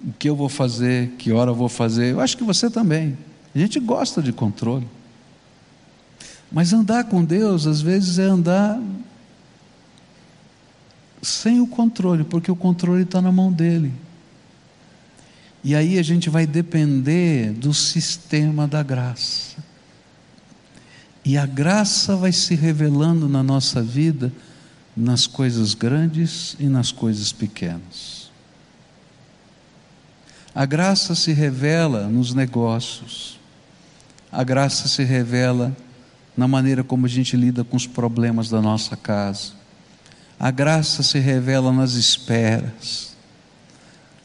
o 0.00 0.12
que 0.12 0.28
eu 0.28 0.36
vou 0.36 0.48
fazer, 0.48 1.10
que 1.18 1.32
hora 1.32 1.50
eu 1.50 1.54
vou 1.54 1.68
fazer. 1.68 2.12
Eu 2.12 2.20
acho 2.20 2.36
que 2.36 2.44
você 2.44 2.70
também. 2.70 3.18
A 3.54 3.58
gente 3.58 3.80
gosta 3.80 4.22
de 4.22 4.32
controle. 4.32 4.86
Mas 6.50 6.72
andar 6.72 7.04
com 7.04 7.24
Deus, 7.24 7.66
às 7.66 7.80
vezes, 7.80 8.18
é 8.18 8.24
andar 8.24 8.80
sem 11.22 11.60
o 11.60 11.66
controle, 11.66 12.24
porque 12.24 12.50
o 12.50 12.56
controle 12.56 13.02
está 13.02 13.20
na 13.20 13.32
mão 13.32 13.52
dele. 13.52 13.92
E 15.64 15.74
aí 15.74 15.98
a 15.98 16.02
gente 16.02 16.30
vai 16.30 16.46
depender 16.46 17.52
do 17.52 17.74
sistema 17.74 18.68
da 18.68 18.82
graça. 18.82 19.56
E 21.24 21.36
a 21.36 21.44
graça 21.44 22.14
vai 22.14 22.30
se 22.30 22.54
revelando 22.54 23.28
na 23.28 23.42
nossa 23.42 23.82
vida, 23.82 24.32
nas 24.96 25.26
coisas 25.26 25.74
grandes 25.74 26.56
e 26.60 26.66
nas 26.66 26.92
coisas 26.92 27.32
pequenas. 27.32 28.30
A 30.54 30.64
graça 30.64 31.14
se 31.14 31.32
revela 31.32 32.06
nos 32.06 32.32
negócios, 32.32 33.38
a 34.30 34.44
graça 34.44 34.86
se 34.86 35.02
revela 35.02 35.76
na 36.36 36.46
maneira 36.46 36.84
como 36.84 37.06
a 37.06 37.08
gente 37.08 37.36
lida 37.36 37.64
com 37.64 37.76
os 37.76 37.86
problemas 37.86 38.48
da 38.48 38.62
nossa 38.62 38.96
casa, 38.96 39.52
a 40.38 40.50
graça 40.50 41.02
se 41.02 41.18
revela 41.18 41.72
nas 41.72 41.92
esperas, 41.92 43.16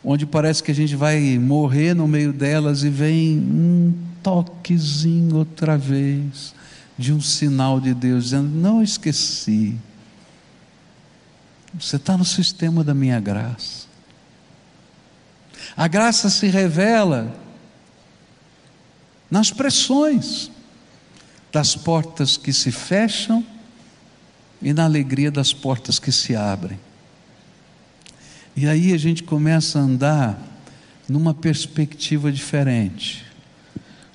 onde 0.03 0.25
parece 0.25 0.61
que 0.61 0.71
a 0.71 0.75
gente 0.75 0.95
vai 0.95 1.37
morrer 1.39 1.93
no 1.93 2.07
meio 2.07 2.33
delas 2.33 2.83
e 2.83 2.89
vem 2.89 3.39
um 3.39 3.93
toquezinho 4.21 5.37
outra 5.37 5.77
vez 5.77 6.53
de 6.97 7.13
um 7.13 7.21
sinal 7.21 7.79
de 7.79 7.93
Deus, 7.93 8.25
dizendo: 8.25 8.49
Não 8.49 8.83
esqueci. 8.83 9.77
Você 11.73 11.95
está 11.95 12.17
no 12.17 12.25
sistema 12.25 12.83
da 12.83 12.93
minha 12.93 13.19
graça. 13.19 13.87
A 15.77 15.87
graça 15.87 16.29
se 16.29 16.47
revela 16.47 17.33
nas 19.29 19.51
pressões 19.51 20.51
das 21.51 21.75
portas 21.75 22.35
que 22.35 22.51
se 22.51 22.71
fecham 22.71 23.45
e 24.61 24.73
na 24.73 24.85
alegria 24.85 25.31
das 25.31 25.53
portas 25.53 25.97
que 25.97 26.11
se 26.11 26.35
abrem. 26.35 26.79
E 28.55 28.67
aí 28.67 28.93
a 28.93 28.97
gente 28.97 29.23
começa 29.23 29.79
a 29.79 29.81
andar 29.81 30.39
numa 31.07 31.33
perspectiva 31.33 32.31
diferente. 32.31 33.25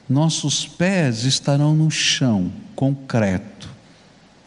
Nossos 0.08 0.66
pés 0.66 1.24
estarão 1.24 1.74
no 1.74 1.90
chão 1.90 2.52
concreto, 2.74 3.68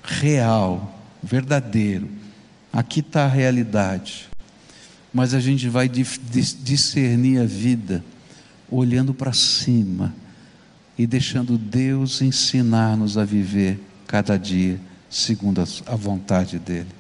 real, 0.04 1.00
verdadeiro. 1.22 2.10
Aqui 2.72 3.02
está 3.02 3.26
a 3.26 3.28
realidade. 3.28 4.30
Mas 5.12 5.34
a 5.34 5.40
gente 5.40 5.68
vai 5.68 5.90
discernir 5.90 7.40
a 7.40 7.46
vida 7.46 8.04
olhando 8.70 9.14
para 9.14 9.34
cima 9.34 10.14
e 10.96 11.08
deixando 11.08 11.58
Deus 11.58 12.22
ensinar-nos 12.22 13.18
a 13.18 13.26
viver 13.26 13.80
cada 14.06 14.38
dia 14.38 14.80
segundo 15.10 15.64
a 15.86 15.96
vontade 15.96 16.60
dEle. 16.60 17.00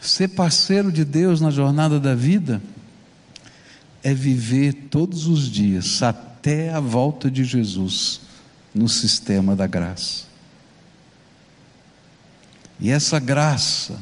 Ser 0.00 0.28
parceiro 0.28 0.90
de 0.90 1.04
Deus 1.04 1.40
na 1.40 1.50
jornada 1.50 2.00
da 2.00 2.14
vida 2.14 2.62
é 4.02 4.12
viver 4.12 4.74
todos 4.90 5.26
os 5.26 5.50
dias, 5.50 6.02
até 6.02 6.72
a 6.72 6.80
volta 6.80 7.30
de 7.30 7.44
Jesus, 7.44 8.20
no 8.74 8.88
sistema 8.88 9.56
da 9.56 9.66
graça. 9.66 10.24
E 12.78 12.90
essa 12.90 13.18
graça 13.18 13.98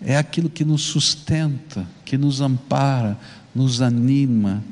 é 0.00 0.16
aquilo 0.16 0.50
que 0.50 0.64
nos 0.64 0.82
sustenta, 0.82 1.86
que 2.04 2.18
nos 2.18 2.40
ampara, 2.40 3.18
nos 3.54 3.80
anima, 3.80 4.62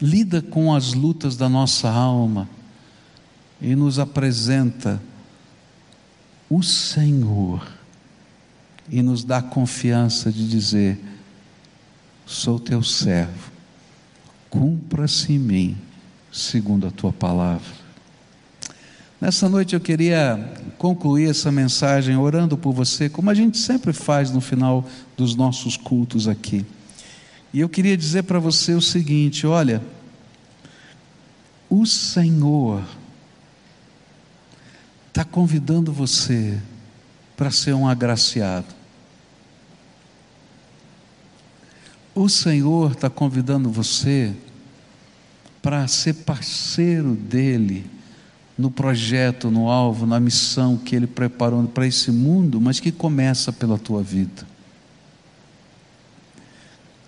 lida 0.00 0.42
com 0.42 0.74
as 0.74 0.92
lutas 0.92 1.36
da 1.36 1.48
nossa 1.48 1.88
alma 1.88 2.48
e 3.62 3.76
nos 3.76 4.00
apresenta 4.00 5.00
o 6.50 6.62
Senhor 6.62 7.66
e 8.90 9.00
nos 9.00 9.22
dá 9.22 9.40
confiança 9.40 10.30
de 10.32 10.46
dizer: 10.48 11.00
Sou 12.26 12.58
teu 12.58 12.82
servo, 12.82 13.52
cumpra-se 14.50 15.32
em 15.32 15.38
mim 15.38 15.76
segundo 16.32 16.88
a 16.88 16.90
tua 16.90 17.12
palavra. 17.12 17.82
Nessa 19.20 19.48
noite 19.48 19.74
eu 19.74 19.80
queria 19.80 20.52
concluir 20.76 21.30
essa 21.30 21.52
mensagem 21.52 22.16
orando 22.16 22.58
por 22.58 22.72
você, 22.72 23.08
como 23.08 23.30
a 23.30 23.34
gente 23.34 23.56
sempre 23.56 23.92
faz 23.92 24.32
no 24.32 24.40
final 24.40 24.84
dos 25.16 25.36
nossos 25.36 25.76
cultos 25.76 26.26
aqui. 26.26 26.66
E 27.54 27.60
eu 27.60 27.68
queria 27.68 27.96
dizer 27.96 28.24
para 28.24 28.40
você 28.40 28.74
o 28.74 28.80
seguinte: 28.82 29.46
olha, 29.46 29.80
o 31.70 31.86
Senhor 31.86 32.82
está 35.12 35.26
convidando 35.26 35.92
você 35.92 36.58
para 37.36 37.50
ser 37.50 37.74
um 37.74 37.86
agraciado. 37.86 38.74
O 42.14 42.30
Senhor 42.30 42.92
está 42.92 43.10
convidando 43.10 43.70
você 43.70 44.34
para 45.60 45.86
ser 45.86 46.14
parceiro 46.14 47.14
dele 47.14 47.84
no 48.56 48.70
projeto, 48.70 49.50
no 49.50 49.68
alvo, 49.68 50.06
na 50.06 50.18
missão 50.18 50.78
que 50.78 50.96
ele 50.96 51.06
preparou 51.06 51.62
para 51.64 51.86
esse 51.86 52.10
mundo, 52.10 52.58
mas 52.58 52.80
que 52.80 52.90
começa 52.90 53.52
pela 53.52 53.76
tua 53.76 54.02
vida. 54.02 54.46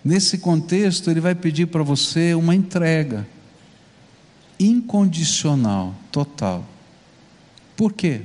Nesse 0.04 0.36
contexto, 0.36 1.10
ele 1.10 1.20
vai 1.20 1.34
pedir 1.34 1.68
para 1.68 1.82
você 1.82 2.34
uma 2.34 2.54
entrega 2.54 3.26
incondicional, 4.60 5.94
total. 6.12 6.73
Por 7.76 7.92
quê? 7.92 8.22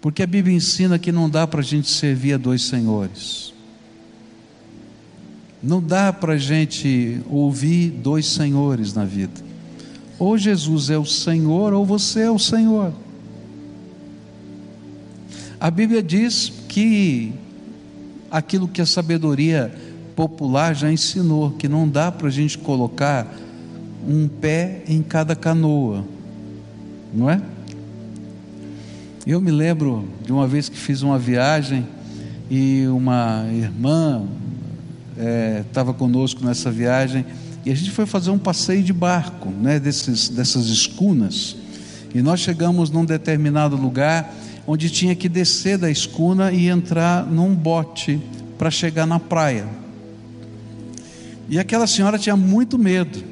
Porque 0.00 0.22
a 0.22 0.26
Bíblia 0.26 0.56
ensina 0.56 0.98
que 0.98 1.12
não 1.12 1.30
dá 1.30 1.46
para 1.46 1.60
a 1.60 1.64
gente 1.64 1.88
servir 1.88 2.34
a 2.34 2.36
dois 2.36 2.62
senhores. 2.62 3.52
Não 5.62 5.80
dá 5.80 6.12
para 6.12 6.32
a 6.32 6.38
gente 6.38 7.20
ouvir 7.30 7.90
dois 7.90 8.26
senhores 8.26 8.92
na 8.94 9.04
vida. 9.04 9.40
Ou 10.18 10.36
Jesus 10.36 10.90
é 10.90 10.98
o 10.98 11.04
Senhor, 11.04 11.72
ou 11.72 11.86
você 11.86 12.22
é 12.22 12.30
o 12.30 12.38
Senhor. 12.38 12.92
A 15.60 15.70
Bíblia 15.70 16.02
diz 16.02 16.52
que 16.68 17.32
aquilo 18.28 18.66
que 18.66 18.80
a 18.80 18.86
sabedoria 18.86 19.72
popular 20.16 20.74
já 20.74 20.90
ensinou, 20.90 21.52
que 21.52 21.68
não 21.68 21.88
dá 21.88 22.10
para 22.10 22.26
a 22.26 22.30
gente 22.30 22.58
colocar 22.58 23.32
um 24.06 24.26
pé 24.26 24.82
em 24.88 25.02
cada 25.02 25.36
canoa, 25.36 26.04
não 27.14 27.30
é? 27.30 27.40
Eu 29.24 29.40
me 29.40 29.52
lembro 29.52 30.08
de 30.24 30.32
uma 30.32 30.48
vez 30.48 30.68
que 30.68 30.76
fiz 30.76 31.02
uma 31.02 31.16
viagem 31.16 31.86
e 32.50 32.88
uma 32.88 33.46
irmã 33.52 34.26
estava 35.60 35.92
é, 35.92 35.94
conosco 35.94 36.44
nessa 36.44 36.72
viagem 36.72 37.24
e 37.64 37.70
a 37.70 37.74
gente 37.74 37.92
foi 37.92 38.04
fazer 38.04 38.32
um 38.32 38.38
passeio 38.38 38.82
de 38.82 38.92
barco, 38.92 39.48
né, 39.48 39.78
desses, 39.78 40.28
dessas 40.28 40.66
escunas. 40.66 41.54
E 42.12 42.20
nós 42.20 42.40
chegamos 42.40 42.90
num 42.90 43.04
determinado 43.04 43.76
lugar 43.76 44.34
onde 44.66 44.90
tinha 44.90 45.14
que 45.14 45.28
descer 45.28 45.78
da 45.78 45.88
escuna 45.88 46.50
e 46.50 46.68
entrar 46.68 47.24
num 47.24 47.54
bote 47.54 48.20
para 48.58 48.72
chegar 48.72 49.06
na 49.06 49.20
praia. 49.20 49.68
E 51.48 51.60
aquela 51.60 51.86
senhora 51.86 52.18
tinha 52.18 52.36
muito 52.36 52.76
medo 52.76 53.22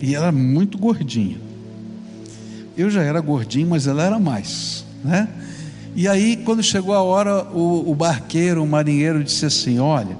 e 0.00 0.14
era 0.14 0.30
muito 0.30 0.78
gordinha. 0.78 1.38
Eu 2.78 2.88
já 2.88 3.02
era 3.02 3.20
gordinho, 3.20 3.68
mas 3.68 3.88
ela 3.88 4.04
era 4.04 4.18
mais, 4.20 4.84
né? 5.04 5.28
E 5.94 6.06
aí, 6.06 6.36
quando 6.36 6.62
chegou 6.62 6.94
a 6.94 7.02
hora, 7.02 7.44
o, 7.52 7.90
o 7.90 7.94
barqueiro, 7.94 8.62
o 8.62 8.66
marinheiro 8.66 9.24
disse 9.24 9.44
assim: 9.44 9.78
Olha, 9.78 10.16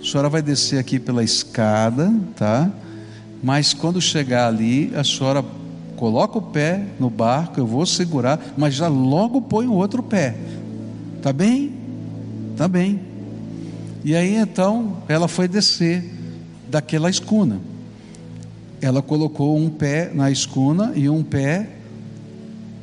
a 0.00 0.04
senhora 0.04 0.28
vai 0.28 0.42
descer 0.42 0.78
aqui 0.78 0.98
pela 0.98 1.22
escada, 1.22 2.12
tá? 2.34 2.70
Mas 3.42 3.72
quando 3.72 4.00
chegar 4.00 4.48
ali, 4.48 4.92
a 4.96 5.04
senhora 5.04 5.44
coloca 5.96 6.38
o 6.38 6.42
pé 6.42 6.84
no 6.98 7.08
barco, 7.08 7.60
eu 7.60 7.66
vou 7.66 7.86
segurar, 7.86 8.40
mas 8.56 8.74
já 8.74 8.88
logo 8.88 9.40
põe 9.40 9.66
o 9.66 9.72
outro 9.72 10.02
pé. 10.02 10.36
Tá 11.22 11.32
bem? 11.32 11.72
Tá 12.56 12.66
bem. 12.66 13.00
E 14.04 14.14
aí 14.14 14.36
então 14.36 14.98
ela 15.08 15.28
foi 15.28 15.46
descer 15.46 16.04
daquela 16.68 17.10
escuna. 17.10 17.60
Ela 18.80 19.02
colocou 19.02 19.56
um 19.56 19.68
pé 19.68 20.10
na 20.14 20.30
escuna 20.30 20.92
e 20.94 21.08
um 21.08 21.22
pé 21.22 21.77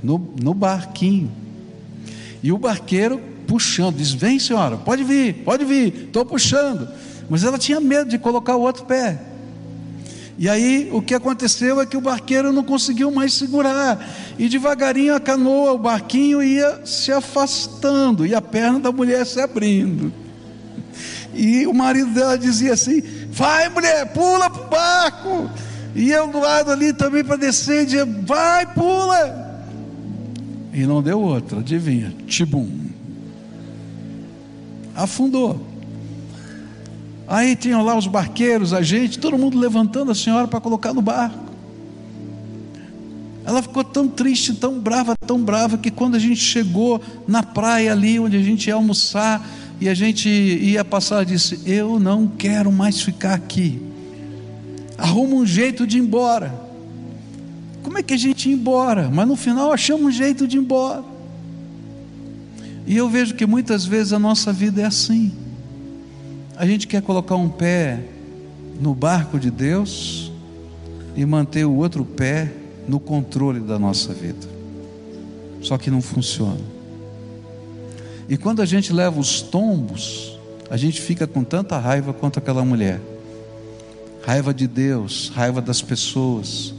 no, 0.05 0.33
no 0.41 0.53
barquinho. 0.53 1.31
E 2.43 2.51
o 2.51 2.57
barqueiro 2.57 3.19
puxando, 3.47 3.97
diz: 3.97 4.11
Vem, 4.11 4.37
senhora, 4.37 4.77
pode 4.77 5.03
vir, 5.03 5.33
pode 5.43 5.65
vir, 5.65 6.05
estou 6.05 6.23
puxando. 6.23 6.87
Mas 7.27 7.43
ela 7.43 7.57
tinha 7.57 7.79
medo 7.79 8.09
de 8.09 8.19
colocar 8.19 8.55
o 8.55 8.61
outro 8.61 8.85
pé. 8.85 9.19
E 10.37 10.47
aí 10.47 10.89
o 10.91 11.01
que 11.01 11.15
aconteceu 11.15 11.81
é 11.81 11.85
que 11.85 11.97
o 11.97 12.01
barqueiro 12.01 12.51
não 12.51 12.63
conseguiu 12.63 13.09
mais 13.09 13.33
segurar. 13.33 14.07
E 14.37 14.47
devagarinho 14.47 15.15
a 15.15 15.19
canoa, 15.19 15.73
o 15.73 15.79
barquinho 15.79 16.43
ia 16.43 16.85
se 16.85 17.11
afastando 17.11 18.25
e 18.25 18.35
a 18.35 18.41
perna 18.41 18.79
da 18.79 18.91
mulher 18.91 19.25
se 19.25 19.39
abrindo. 19.39 20.13
E 21.33 21.65
o 21.65 21.73
marido 21.73 22.11
dela 22.11 22.37
dizia 22.37 22.73
assim: 22.73 23.01
Vai, 23.31 23.69
mulher, 23.69 24.13
pula 24.13 24.49
para 24.51 24.61
o 24.61 24.69
barco. 24.69 25.49
E 25.95 26.11
eu 26.11 26.27
do 26.27 26.39
lado 26.39 26.71
ali 26.71 26.93
também 26.93 27.23
para 27.23 27.37
descer, 27.37 27.85
dizia: 27.85 28.05
Vai, 28.05 28.67
pula. 28.67 29.44
E 30.75 30.85
não 30.85 31.01
deu 31.01 31.21
outra, 31.21 31.61
adivinha? 31.61 32.13
Tibum. 32.27 32.67
Afundou. 34.93 35.65
Aí 37.25 37.55
tinham 37.55 37.81
lá 37.81 37.97
os 37.97 38.07
barqueiros, 38.07 38.73
a 38.73 38.81
gente, 38.81 39.17
todo 39.17 39.37
mundo 39.37 39.57
levantando 39.57 40.11
a 40.11 40.15
senhora 40.15 40.49
para 40.49 40.59
colocar 40.59 40.93
no 40.93 41.01
barco. 41.01 41.45
Ela 43.45 43.61
ficou 43.61 43.85
tão 43.85 44.05
triste, 44.05 44.53
tão 44.53 44.77
brava, 44.77 45.15
tão 45.25 45.41
brava, 45.41 45.77
que 45.77 45.89
quando 45.89 46.15
a 46.15 46.19
gente 46.19 46.41
chegou 46.41 47.01
na 47.25 47.41
praia 47.41 47.93
ali, 47.93 48.19
onde 48.19 48.35
a 48.35 48.41
gente 48.41 48.67
ia 48.67 48.73
almoçar, 48.73 49.47
e 49.79 49.87
a 49.87 49.93
gente 49.93 50.27
ia 50.27 50.83
passar, 50.83 51.23
disse: 51.23 51.61
Eu 51.65 52.01
não 52.01 52.27
quero 52.27 52.69
mais 52.69 52.99
ficar 53.01 53.33
aqui. 53.33 53.81
Arruma 54.97 55.35
um 55.35 55.45
jeito 55.45 55.87
de 55.87 55.97
ir 55.97 56.01
embora. 56.01 56.64
Como 57.85 57.99
é 57.99 58.03
que 58.03 58.15
a 58.15 58.17
gente 58.17 58.49
ia 58.49 58.55
embora? 58.55 59.11
Mas 59.13 59.27
no 59.27 59.35
final 59.35 59.71
achamos 59.71 60.07
um 60.07 60.11
jeito 60.11 60.47
de 60.47 60.57
ir 60.57 60.59
embora. 60.59 61.03
E 62.87 62.97
eu 62.97 63.07
vejo 63.07 63.35
que 63.35 63.45
muitas 63.45 63.85
vezes 63.85 64.11
a 64.11 64.17
nossa 64.17 64.51
vida 64.51 64.81
é 64.81 64.85
assim. 64.85 65.31
A 66.57 66.65
gente 66.65 66.87
quer 66.87 67.03
colocar 67.03 67.35
um 67.35 67.47
pé 67.47 68.03
no 68.81 68.95
barco 68.95 69.39
de 69.39 69.51
Deus 69.51 70.31
e 71.15 71.23
manter 71.27 71.63
o 71.63 71.75
outro 71.75 72.03
pé 72.03 72.51
no 72.87 72.99
controle 72.99 73.59
da 73.59 73.77
nossa 73.77 74.11
vida. 74.15 74.47
Só 75.61 75.77
que 75.77 75.91
não 75.91 76.01
funciona. 76.01 76.61
E 78.27 78.35
quando 78.35 78.63
a 78.63 78.65
gente 78.65 78.91
leva 78.91 79.19
os 79.19 79.43
tombos, 79.43 80.39
a 80.71 80.75
gente 80.75 80.99
fica 80.99 81.27
com 81.27 81.43
tanta 81.43 81.77
raiva 81.77 82.11
quanto 82.13 82.39
aquela 82.39 82.65
mulher. 82.65 82.99
Raiva 84.25 84.51
de 84.51 84.65
Deus, 84.65 85.31
raiva 85.35 85.61
das 85.61 85.83
pessoas, 85.83 86.73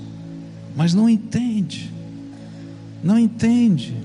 mas 0.76 0.92
não 0.92 1.08
entende. 1.08 1.90
Não 3.02 3.18
entende 3.18 3.96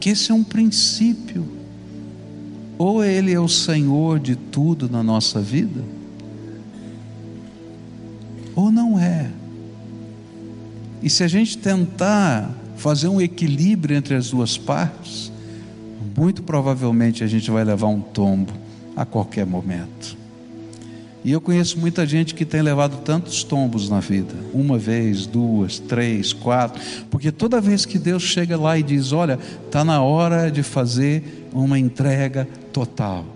que 0.00 0.10
esse 0.10 0.30
é 0.30 0.34
um 0.34 0.44
princípio. 0.44 1.46
Ou 2.78 3.02
ele 3.02 3.32
é 3.32 3.40
o 3.40 3.48
Senhor 3.48 4.20
de 4.20 4.36
tudo 4.36 4.88
na 4.88 5.02
nossa 5.02 5.40
vida, 5.40 5.82
ou 8.54 8.70
não 8.70 8.98
é. 8.98 9.30
E 11.02 11.08
se 11.08 11.24
a 11.24 11.28
gente 11.28 11.56
tentar 11.56 12.50
fazer 12.76 13.08
um 13.08 13.20
equilíbrio 13.20 13.96
entre 13.96 14.14
as 14.14 14.30
duas 14.30 14.58
partes, 14.58 15.32
muito 16.16 16.42
provavelmente 16.42 17.24
a 17.24 17.26
gente 17.26 17.50
vai 17.50 17.64
levar 17.64 17.88
um 17.88 18.00
tombo 18.00 18.52
a 18.94 19.04
qualquer 19.04 19.46
momento. 19.46 20.16
E 21.26 21.32
eu 21.32 21.40
conheço 21.40 21.76
muita 21.80 22.06
gente 22.06 22.36
que 22.36 22.44
tem 22.44 22.62
levado 22.62 23.02
tantos 23.02 23.42
tombos 23.42 23.90
na 23.90 23.98
vida, 23.98 24.32
uma 24.54 24.78
vez, 24.78 25.26
duas, 25.26 25.76
três, 25.76 26.32
quatro, 26.32 26.80
porque 27.10 27.32
toda 27.32 27.60
vez 27.60 27.84
que 27.84 27.98
Deus 27.98 28.22
chega 28.22 28.56
lá 28.56 28.78
e 28.78 28.82
diz: 28.84 29.10
Olha, 29.10 29.36
está 29.66 29.84
na 29.84 30.00
hora 30.00 30.52
de 30.52 30.62
fazer 30.62 31.48
uma 31.52 31.80
entrega 31.80 32.46
total. 32.72 33.26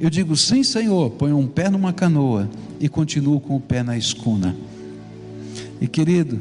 Eu 0.00 0.10
digo: 0.10 0.36
Sim, 0.36 0.64
Senhor, 0.64 1.10
põe 1.10 1.32
um 1.32 1.46
pé 1.46 1.70
numa 1.70 1.92
canoa 1.92 2.50
e 2.80 2.88
continuo 2.88 3.38
com 3.38 3.54
o 3.54 3.60
pé 3.60 3.84
na 3.84 3.96
escuna. 3.96 4.56
E 5.80 5.86
querido, 5.86 6.40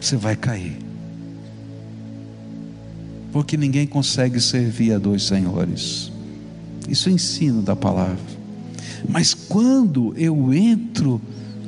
você 0.00 0.16
vai 0.16 0.36
cair. 0.36 0.78
Porque 3.30 3.58
ninguém 3.58 3.86
consegue 3.86 4.40
servir 4.40 4.94
a 4.94 4.98
dois 4.98 5.24
senhores. 5.24 6.10
Isso 6.88 7.10
é 7.10 7.12
ensino 7.12 7.60
da 7.60 7.76
palavra. 7.76 8.39
Mas 9.08 9.34
quando 9.34 10.14
eu 10.16 10.52
entro 10.52 11.20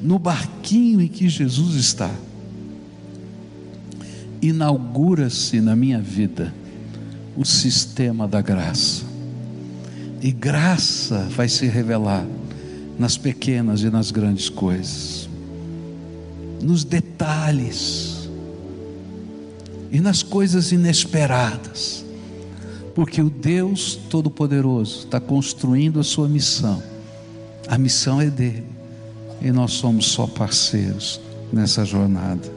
no 0.03 0.19
barquinho 0.19 1.01
em 1.01 1.09
que 1.09 1.29
Jesus 1.29 1.77
está, 1.77 2.11
inaugura-se 4.41 5.61
na 5.61 5.77
minha 5.77 6.01
vida 6.01 6.53
o 7.37 7.45
sistema 7.45 8.27
da 8.27 8.41
graça. 8.41 9.05
E 10.21 10.31
graça 10.31 11.29
vai 11.31 11.49
se 11.49 11.67
revelar 11.67 12.27
nas 12.99 13.17
pequenas 13.17 13.83
e 13.83 13.91
nas 13.91 14.11
grandes 14.11 14.49
coisas, 14.49 15.29
nos 16.61 16.85
detalhes 16.85 18.29
e 19.91 20.01
nas 20.01 20.23
coisas 20.23 20.73
inesperadas, 20.73 22.05
porque 22.95 23.21
o 23.21 23.31
Deus 23.31 23.99
Todo-Poderoso 24.09 25.01
está 25.01 25.19
construindo 25.19 25.99
a 25.99 26.05
sua 26.05 26.29
missão, 26.29 26.83
a 27.69 27.79
missão 27.79 28.21
é 28.21 28.31
dele, 28.31 28.67
e 29.41 29.51
nós 29.51 29.73
somos 29.73 30.07
só 30.07 30.27
parceiros 30.27 31.21
nessa 31.53 31.85
jornada. 31.85 32.49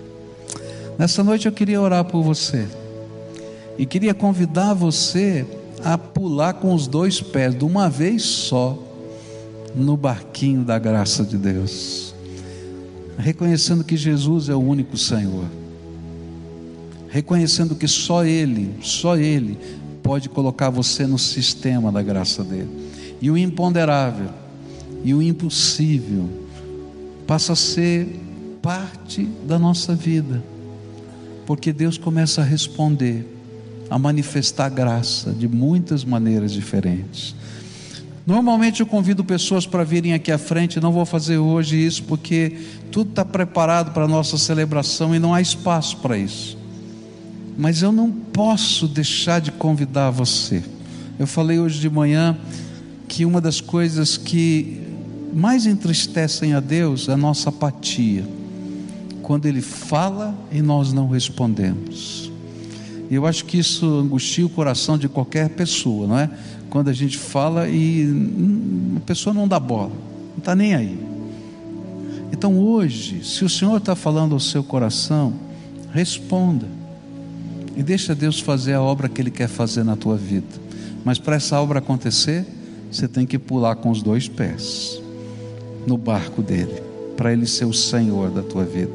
Nessa 0.98 1.24
noite 1.24 1.46
eu 1.46 1.52
queria 1.52 1.82
orar 1.82 2.06
por 2.06 2.24
você, 2.24 2.68
e 3.78 3.86
queria 3.86 4.14
convidar 4.14 4.74
você 4.74 5.46
a 5.84 5.98
pular 5.98 6.54
com 6.54 6.74
os 6.74 6.88
dois 6.88 7.22
pés, 7.22 7.56
de 7.56 7.66
uma 7.66 7.90
vez 7.90 8.24
só, 8.24 8.78
no 9.76 9.98
barquinho 9.98 10.64
da 10.64 10.80
graça 10.80 11.24
de 11.24 11.38
Deus, 11.38 12.16
reconhecendo 13.18 13.84
que 13.84 13.98
Jesus 13.98 14.50
é 14.50 14.56
o 14.56 14.60
único 14.60 14.98
Senhor 14.98 15.46
reconhecendo 17.16 17.76
que 17.76 17.88
só 17.88 18.26
Ele, 18.26 18.76
só 18.82 19.16
Ele 19.16 19.58
pode 20.04 20.28
colocar 20.28 20.70
você 20.70 21.08
no 21.08 21.18
sistema 21.18 21.90
da 21.90 22.02
graça 22.02 22.44
dele. 22.44 22.68
E 23.22 23.32
o 23.32 23.38
imponderável 23.38 24.28
e 25.06 25.14
o 25.14 25.22
impossível 25.22 26.30
passa 27.26 27.54
a 27.54 27.56
ser 27.56 28.20
parte 28.62 29.24
da 29.48 29.58
nossa 29.58 29.96
vida, 29.96 30.44
porque 31.46 31.72
Deus 31.72 31.98
começa 31.98 32.42
a 32.42 32.44
responder, 32.44 33.26
a 33.90 33.98
manifestar 33.98 34.68
graça 34.68 35.32
de 35.32 35.48
muitas 35.48 36.04
maneiras 36.04 36.52
diferentes. 36.52 37.34
Normalmente 38.28 38.82
eu 38.82 38.86
convido 38.86 39.24
pessoas 39.24 39.66
para 39.66 39.86
virem 39.86 40.14
aqui 40.14 40.30
à 40.30 40.38
frente, 40.38 40.82
não 40.82 40.92
vou 40.92 41.06
fazer 41.06 41.38
hoje 41.38 41.78
isso 41.78 42.04
porque 42.04 42.58
tudo 42.92 43.12
está 43.12 43.24
preparado 43.24 43.94
para 43.94 44.04
a 44.04 44.08
nossa 44.08 44.38
celebração 44.38 45.16
e 45.16 45.20
não 45.20 45.34
há 45.34 45.40
espaço 45.40 45.96
para 45.98 46.18
isso 46.18 46.66
mas 47.58 47.82
eu 47.82 47.92
não 47.92 48.12
posso 48.12 48.88
deixar 48.88 49.40
de 49.40 49.52
convidar 49.52 50.10
você. 50.10 50.64
Eu 51.18 51.26
falei 51.26 51.60
hoje 51.60 51.80
de 51.80 51.90
manhã 51.90 52.38
que 53.08 53.26
uma 53.26 53.40
das 53.40 53.62
coisas 53.62 54.18
que 54.18 54.82
mais 55.36 55.66
entristecem 55.66 56.54
a 56.54 56.62
Deus 56.62 57.10
a 57.10 57.18
nossa 57.18 57.50
apatia, 57.50 58.26
quando 59.22 59.48
Ele 59.48 59.62
fala 59.62 60.34
e 60.50 60.62
nós 60.62 60.94
não 60.94 61.10
respondemos. 61.10 62.32
Eu 63.12 63.26
acho 63.26 63.44
que 63.44 63.58
isso 63.58 63.86
angustia 63.86 64.46
o 64.46 64.50
coração 64.50 64.98
de 64.98 65.10
qualquer 65.10 65.50
pessoa, 65.50 66.08
não 66.08 66.18
é? 66.18 66.30
Quando 66.70 66.88
a 66.88 66.94
gente 66.94 67.18
fala 67.18 67.68
e 67.68 68.08
a 68.96 69.02
pessoa 69.02 69.34
não 69.34 69.46
dá 69.46 69.60
bola, 69.60 69.92
não 70.32 70.38
está 70.38 70.56
nem 70.56 70.74
aí. 70.74 70.98
Então 72.32 72.58
hoje, 72.58 73.22
se 73.26 73.44
o 73.44 73.50
Senhor 73.50 73.76
está 73.76 73.94
falando 73.94 74.32
ao 74.32 74.40
seu 74.40 74.64
coração, 74.64 75.34
responda. 75.92 76.66
E 77.76 77.84
deixa 77.84 78.16
Deus 78.16 78.40
fazer 78.40 78.74
a 78.74 78.82
obra 78.82 79.10
que 79.10 79.22
Ele 79.22 79.32
quer 79.32 79.50
fazer 79.50 79.84
na 79.84 79.98
tua 79.98 80.16
vida. 80.16 80.48
Mas 81.04 81.20
para 81.20 81.36
essa 81.36 81.60
obra 81.60 81.80
acontecer, 81.80 82.46
você 82.90 83.06
tem 83.06 83.26
que 83.26 83.38
pular 83.38 83.76
com 83.76 83.92
os 83.92 84.02
dois 84.02 84.30
pés 84.30 85.04
no 85.86 85.98
barco 85.98 86.42
dele, 86.42 86.82
para 87.16 87.32
Ele 87.32 87.48
ser 87.48 87.66
o 87.66 87.74
Senhor 87.74 88.30
da 88.30 88.42
tua 88.42 88.64
vida. 88.64 88.92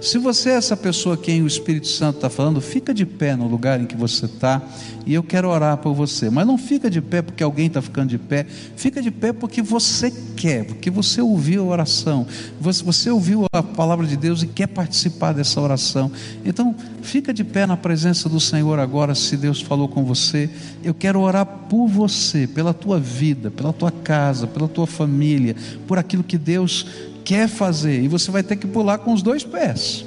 Se 0.00 0.16
você 0.16 0.50
é 0.50 0.54
essa 0.54 0.74
pessoa 0.74 1.14
quem 1.14 1.42
o 1.42 1.46
Espírito 1.46 1.86
Santo 1.86 2.16
está 2.16 2.30
falando, 2.30 2.58
fica 2.58 2.94
de 2.94 3.04
pé 3.04 3.36
no 3.36 3.46
lugar 3.46 3.78
em 3.78 3.84
que 3.84 3.94
você 3.94 4.24
está 4.24 4.62
e 5.04 5.12
eu 5.12 5.22
quero 5.22 5.48
orar 5.48 5.76
por 5.76 5.92
você. 5.92 6.30
Mas 6.30 6.46
não 6.46 6.56
fica 6.56 6.88
de 6.88 7.02
pé 7.02 7.20
porque 7.20 7.42
alguém 7.42 7.66
está 7.66 7.82
ficando 7.82 8.08
de 8.08 8.16
pé, 8.16 8.46
fica 8.76 9.02
de 9.02 9.10
pé 9.10 9.30
porque 9.32 9.60
você 9.60 10.10
quer, 10.36 10.64
porque 10.64 10.90
você 10.90 11.20
ouviu 11.20 11.64
a 11.64 11.66
oração, 11.66 12.26
você, 12.58 13.10
ouviu 13.10 13.44
a 13.52 13.62
palavra 13.62 14.06
de 14.06 14.16
Deus 14.16 14.42
e 14.42 14.46
quer 14.46 14.68
participar 14.68 15.32
dessa 15.32 15.60
oração. 15.60 16.10
Então, 16.46 16.74
fica 17.02 17.32
de 17.34 17.44
pé 17.44 17.66
na 17.66 17.76
presença 17.76 18.26
do 18.26 18.40
Senhor 18.40 18.78
agora, 18.78 19.14
se 19.14 19.36
Deus 19.36 19.60
falou 19.60 19.86
com 19.86 20.02
você. 20.02 20.48
Eu 20.82 20.94
quero 20.94 21.20
orar 21.20 21.44
por 21.44 21.86
você, 21.86 22.46
pela 22.46 22.72
tua 22.72 22.98
vida, 22.98 23.50
pela 23.50 23.72
tua 23.72 23.90
casa, 23.90 24.46
pela 24.46 24.66
tua 24.66 24.86
família, 24.86 25.54
por 25.86 25.98
aquilo 25.98 26.24
que 26.24 26.38
Deus 26.38 26.86
quer 27.30 27.46
fazer, 27.46 28.02
e 28.02 28.08
você 28.08 28.28
vai 28.28 28.42
ter 28.42 28.56
que 28.56 28.66
pular 28.66 28.98
com 28.98 29.12
os 29.12 29.22
dois 29.22 29.44
pés. 29.44 30.04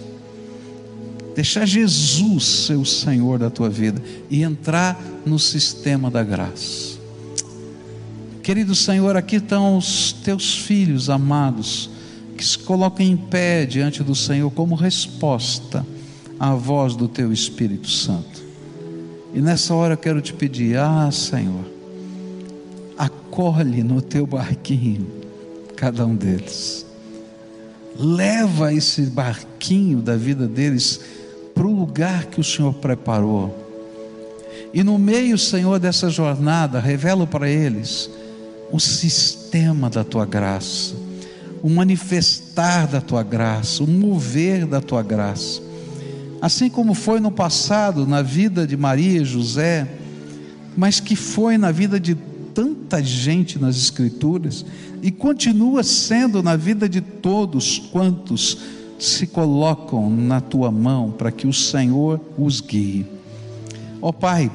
Deixar 1.34 1.65
Jesus 1.65 2.43
ser 2.43 2.76
o 2.76 2.84
Senhor 2.84 3.39
da 3.39 3.49
tua 3.49 3.69
vida 3.69 4.03
e 4.30 4.43
entrar 4.43 5.01
no 5.26 5.39
sistema 5.39 6.11
da 6.11 6.21
graça. 6.21 6.99
Querido 8.43 8.76
Senhor, 8.76 9.15
aqui 9.15 9.38
estão 9.38 9.78
os 9.78 10.11
teus 10.11 10.53
filhos 10.53 11.09
amados 11.09 11.89
que 12.36 12.43
se 12.43 12.59
colocam 12.59 13.05
em 13.05 13.15
pé 13.15 13.65
diante 13.65 14.03
do 14.03 14.13
Senhor 14.13 14.51
como 14.51 14.76
resposta 14.76 15.88
à 16.38 16.53
voz 16.53 16.93
do 16.93 17.07
teu 17.07 17.32
Espírito 17.32 17.89
Santo. 17.89 18.43
E 19.34 19.39
nessa 19.39 19.74
hora 19.74 19.93
eu 19.93 19.97
quero 19.97 20.19
te 20.19 20.34
pedir: 20.34 20.78
ah, 20.78 21.09
Senhor, 21.09 21.63
acolhe 22.97 23.82
no 23.82 24.01
teu 24.01 24.28
barquinho 24.28 25.07
cada 25.78 26.05
um 26.05 26.17
deles 26.17 26.91
leva 27.97 28.73
esse 28.73 29.03
barquinho 29.03 30.01
da 30.01 30.15
vida 30.15 30.47
deles 30.47 30.99
para 31.53 31.67
o 31.67 31.71
lugar 31.71 32.25
que 32.25 32.39
o 32.39 32.43
Senhor 32.43 32.73
preparou. 32.73 33.63
E 34.73 34.83
no 34.83 34.97
meio, 34.97 35.37
Senhor, 35.37 35.79
dessa 35.79 36.09
jornada, 36.09 36.79
revelo 36.79 37.27
para 37.27 37.47
eles 37.47 38.09
o 38.71 38.79
sistema 38.79 39.89
da 39.89 40.03
tua 40.03 40.25
graça, 40.25 40.95
o 41.61 41.69
manifestar 41.69 42.87
da 42.87 42.99
tua 42.99 43.21
graça, 43.21 43.83
o 43.83 43.87
mover 43.87 44.65
da 44.65 44.81
tua 44.81 45.03
graça. 45.03 45.61
Assim 46.41 46.69
como 46.69 46.95
foi 46.95 47.19
no 47.19 47.31
passado 47.31 48.07
na 48.07 48.21
vida 48.21 48.65
de 48.65 48.75
Maria 48.75 49.21
e 49.21 49.25
José, 49.25 49.87
mas 50.75 50.99
que 50.99 51.15
foi 51.15 51.57
na 51.57 51.71
vida 51.71 51.99
de 51.99 52.17
tanta 52.54 53.01
gente 53.04 53.60
nas 53.60 53.78
Escrituras 53.78 54.66
e 55.01 55.12
continua 55.12 55.84
sendo 55.84 56.41
na 56.41 56.56
vida 56.56 56.88
de 56.88 57.01
todos 57.01 57.80
quantos 57.91 58.58
se 58.99 59.28
colocam 59.28 60.10
na 60.10 60.39
tua 60.39 60.72
mão 60.72 61.12
para 61.12 61.32
que 61.32 61.47
o 61.47 61.54
Senhor 61.54 62.20
os 62.38 62.62
guie. 62.62 63.06
Ó 64.01 64.10
oh, 64.10 64.14
Pai, 64.14 64.51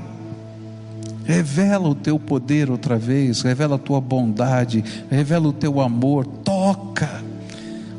revela 1.24 1.88
o 1.88 1.94
teu 1.94 2.18
poder 2.18 2.70
outra 2.70 2.96
vez, 2.96 3.42
revela 3.42 3.76
a 3.76 3.78
tua 3.78 4.00
bondade, 4.00 4.82
revela 5.10 5.48
o 5.48 5.52
teu 5.52 5.80
amor, 5.80 6.26
toca. 6.26 7.22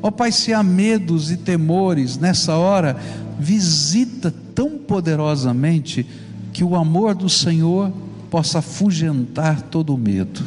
Ó 0.02 0.08
oh, 0.08 0.12
Pai, 0.12 0.32
se 0.32 0.54
há 0.54 0.64
medos 0.64 1.30
e 1.30 1.38
temores 1.38 2.18
nessa 2.18 2.56
hora, 2.56 2.98
visita 3.40 4.34
tão 4.56 4.78
poderosamente 4.78 6.06
que 6.52 6.64
o 6.64 6.76
amor 6.76 7.14
do 7.14 7.30
Senhor 7.30 7.92
possa 8.30 8.60
afugentar 8.60 9.62
todo 9.64 9.94
o 9.94 9.98
medo. 9.98 10.42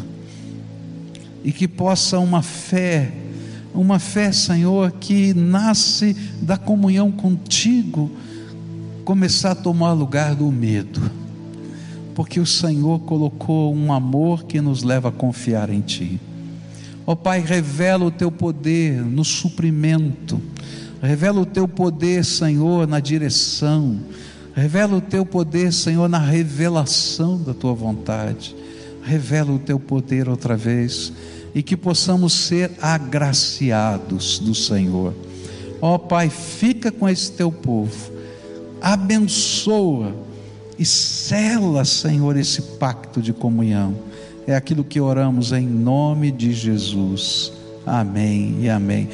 E 1.44 1.52
que 1.52 1.66
possa 1.66 2.18
uma 2.18 2.42
fé, 2.42 3.12
uma 3.74 3.98
fé, 3.98 4.30
Senhor, 4.30 4.92
que 4.92 5.34
nasce 5.34 6.14
da 6.40 6.56
comunhão 6.56 7.10
contigo, 7.10 8.10
começar 9.04 9.52
a 9.52 9.56
tomar 9.56 9.92
lugar 9.92 10.34
do 10.34 10.50
medo, 10.52 11.00
porque 12.14 12.38
o 12.38 12.46
Senhor 12.46 13.00
colocou 13.00 13.74
um 13.74 13.92
amor 13.92 14.44
que 14.44 14.60
nos 14.60 14.82
leva 14.82 15.08
a 15.08 15.12
confiar 15.12 15.70
em 15.70 15.80
Ti. 15.80 16.20
Ó 17.04 17.12
oh, 17.12 17.16
Pai, 17.16 17.40
revela 17.40 18.04
o 18.04 18.10
Teu 18.12 18.30
poder 18.30 19.02
no 19.02 19.24
suprimento, 19.24 20.40
revela 21.02 21.40
o 21.40 21.46
Teu 21.46 21.66
poder, 21.66 22.24
Senhor, 22.24 22.86
na 22.86 23.00
direção 23.00 23.98
Revela 24.54 24.96
o 24.96 25.00
teu 25.00 25.24
poder, 25.24 25.72
Senhor, 25.72 26.08
na 26.08 26.18
revelação 26.18 27.38
da 27.38 27.54
tua 27.54 27.72
vontade. 27.72 28.54
Revela 29.02 29.52
o 29.52 29.58
teu 29.58 29.80
poder 29.80 30.28
outra 30.28 30.56
vez 30.56 31.12
e 31.54 31.62
que 31.62 31.76
possamos 31.76 32.32
ser 32.32 32.70
agraciados 32.80 34.38
do 34.38 34.54
Senhor. 34.54 35.14
Ó 35.80 35.94
oh, 35.94 35.98
Pai, 35.98 36.28
fica 36.28 36.92
com 36.92 37.08
esse 37.08 37.32
teu 37.32 37.50
povo, 37.50 38.12
abençoa 38.80 40.14
e 40.78 40.84
sela, 40.84 41.84
Senhor, 41.84 42.36
esse 42.36 42.62
pacto 42.62 43.20
de 43.20 43.32
comunhão. 43.32 43.94
É 44.46 44.54
aquilo 44.54 44.84
que 44.84 45.00
oramos 45.00 45.52
em 45.52 45.66
nome 45.66 46.30
de 46.30 46.52
Jesus. 46.52 47.52
Amém 47.86 48.58
e 48.60 48.68
amém. 48.68 49.08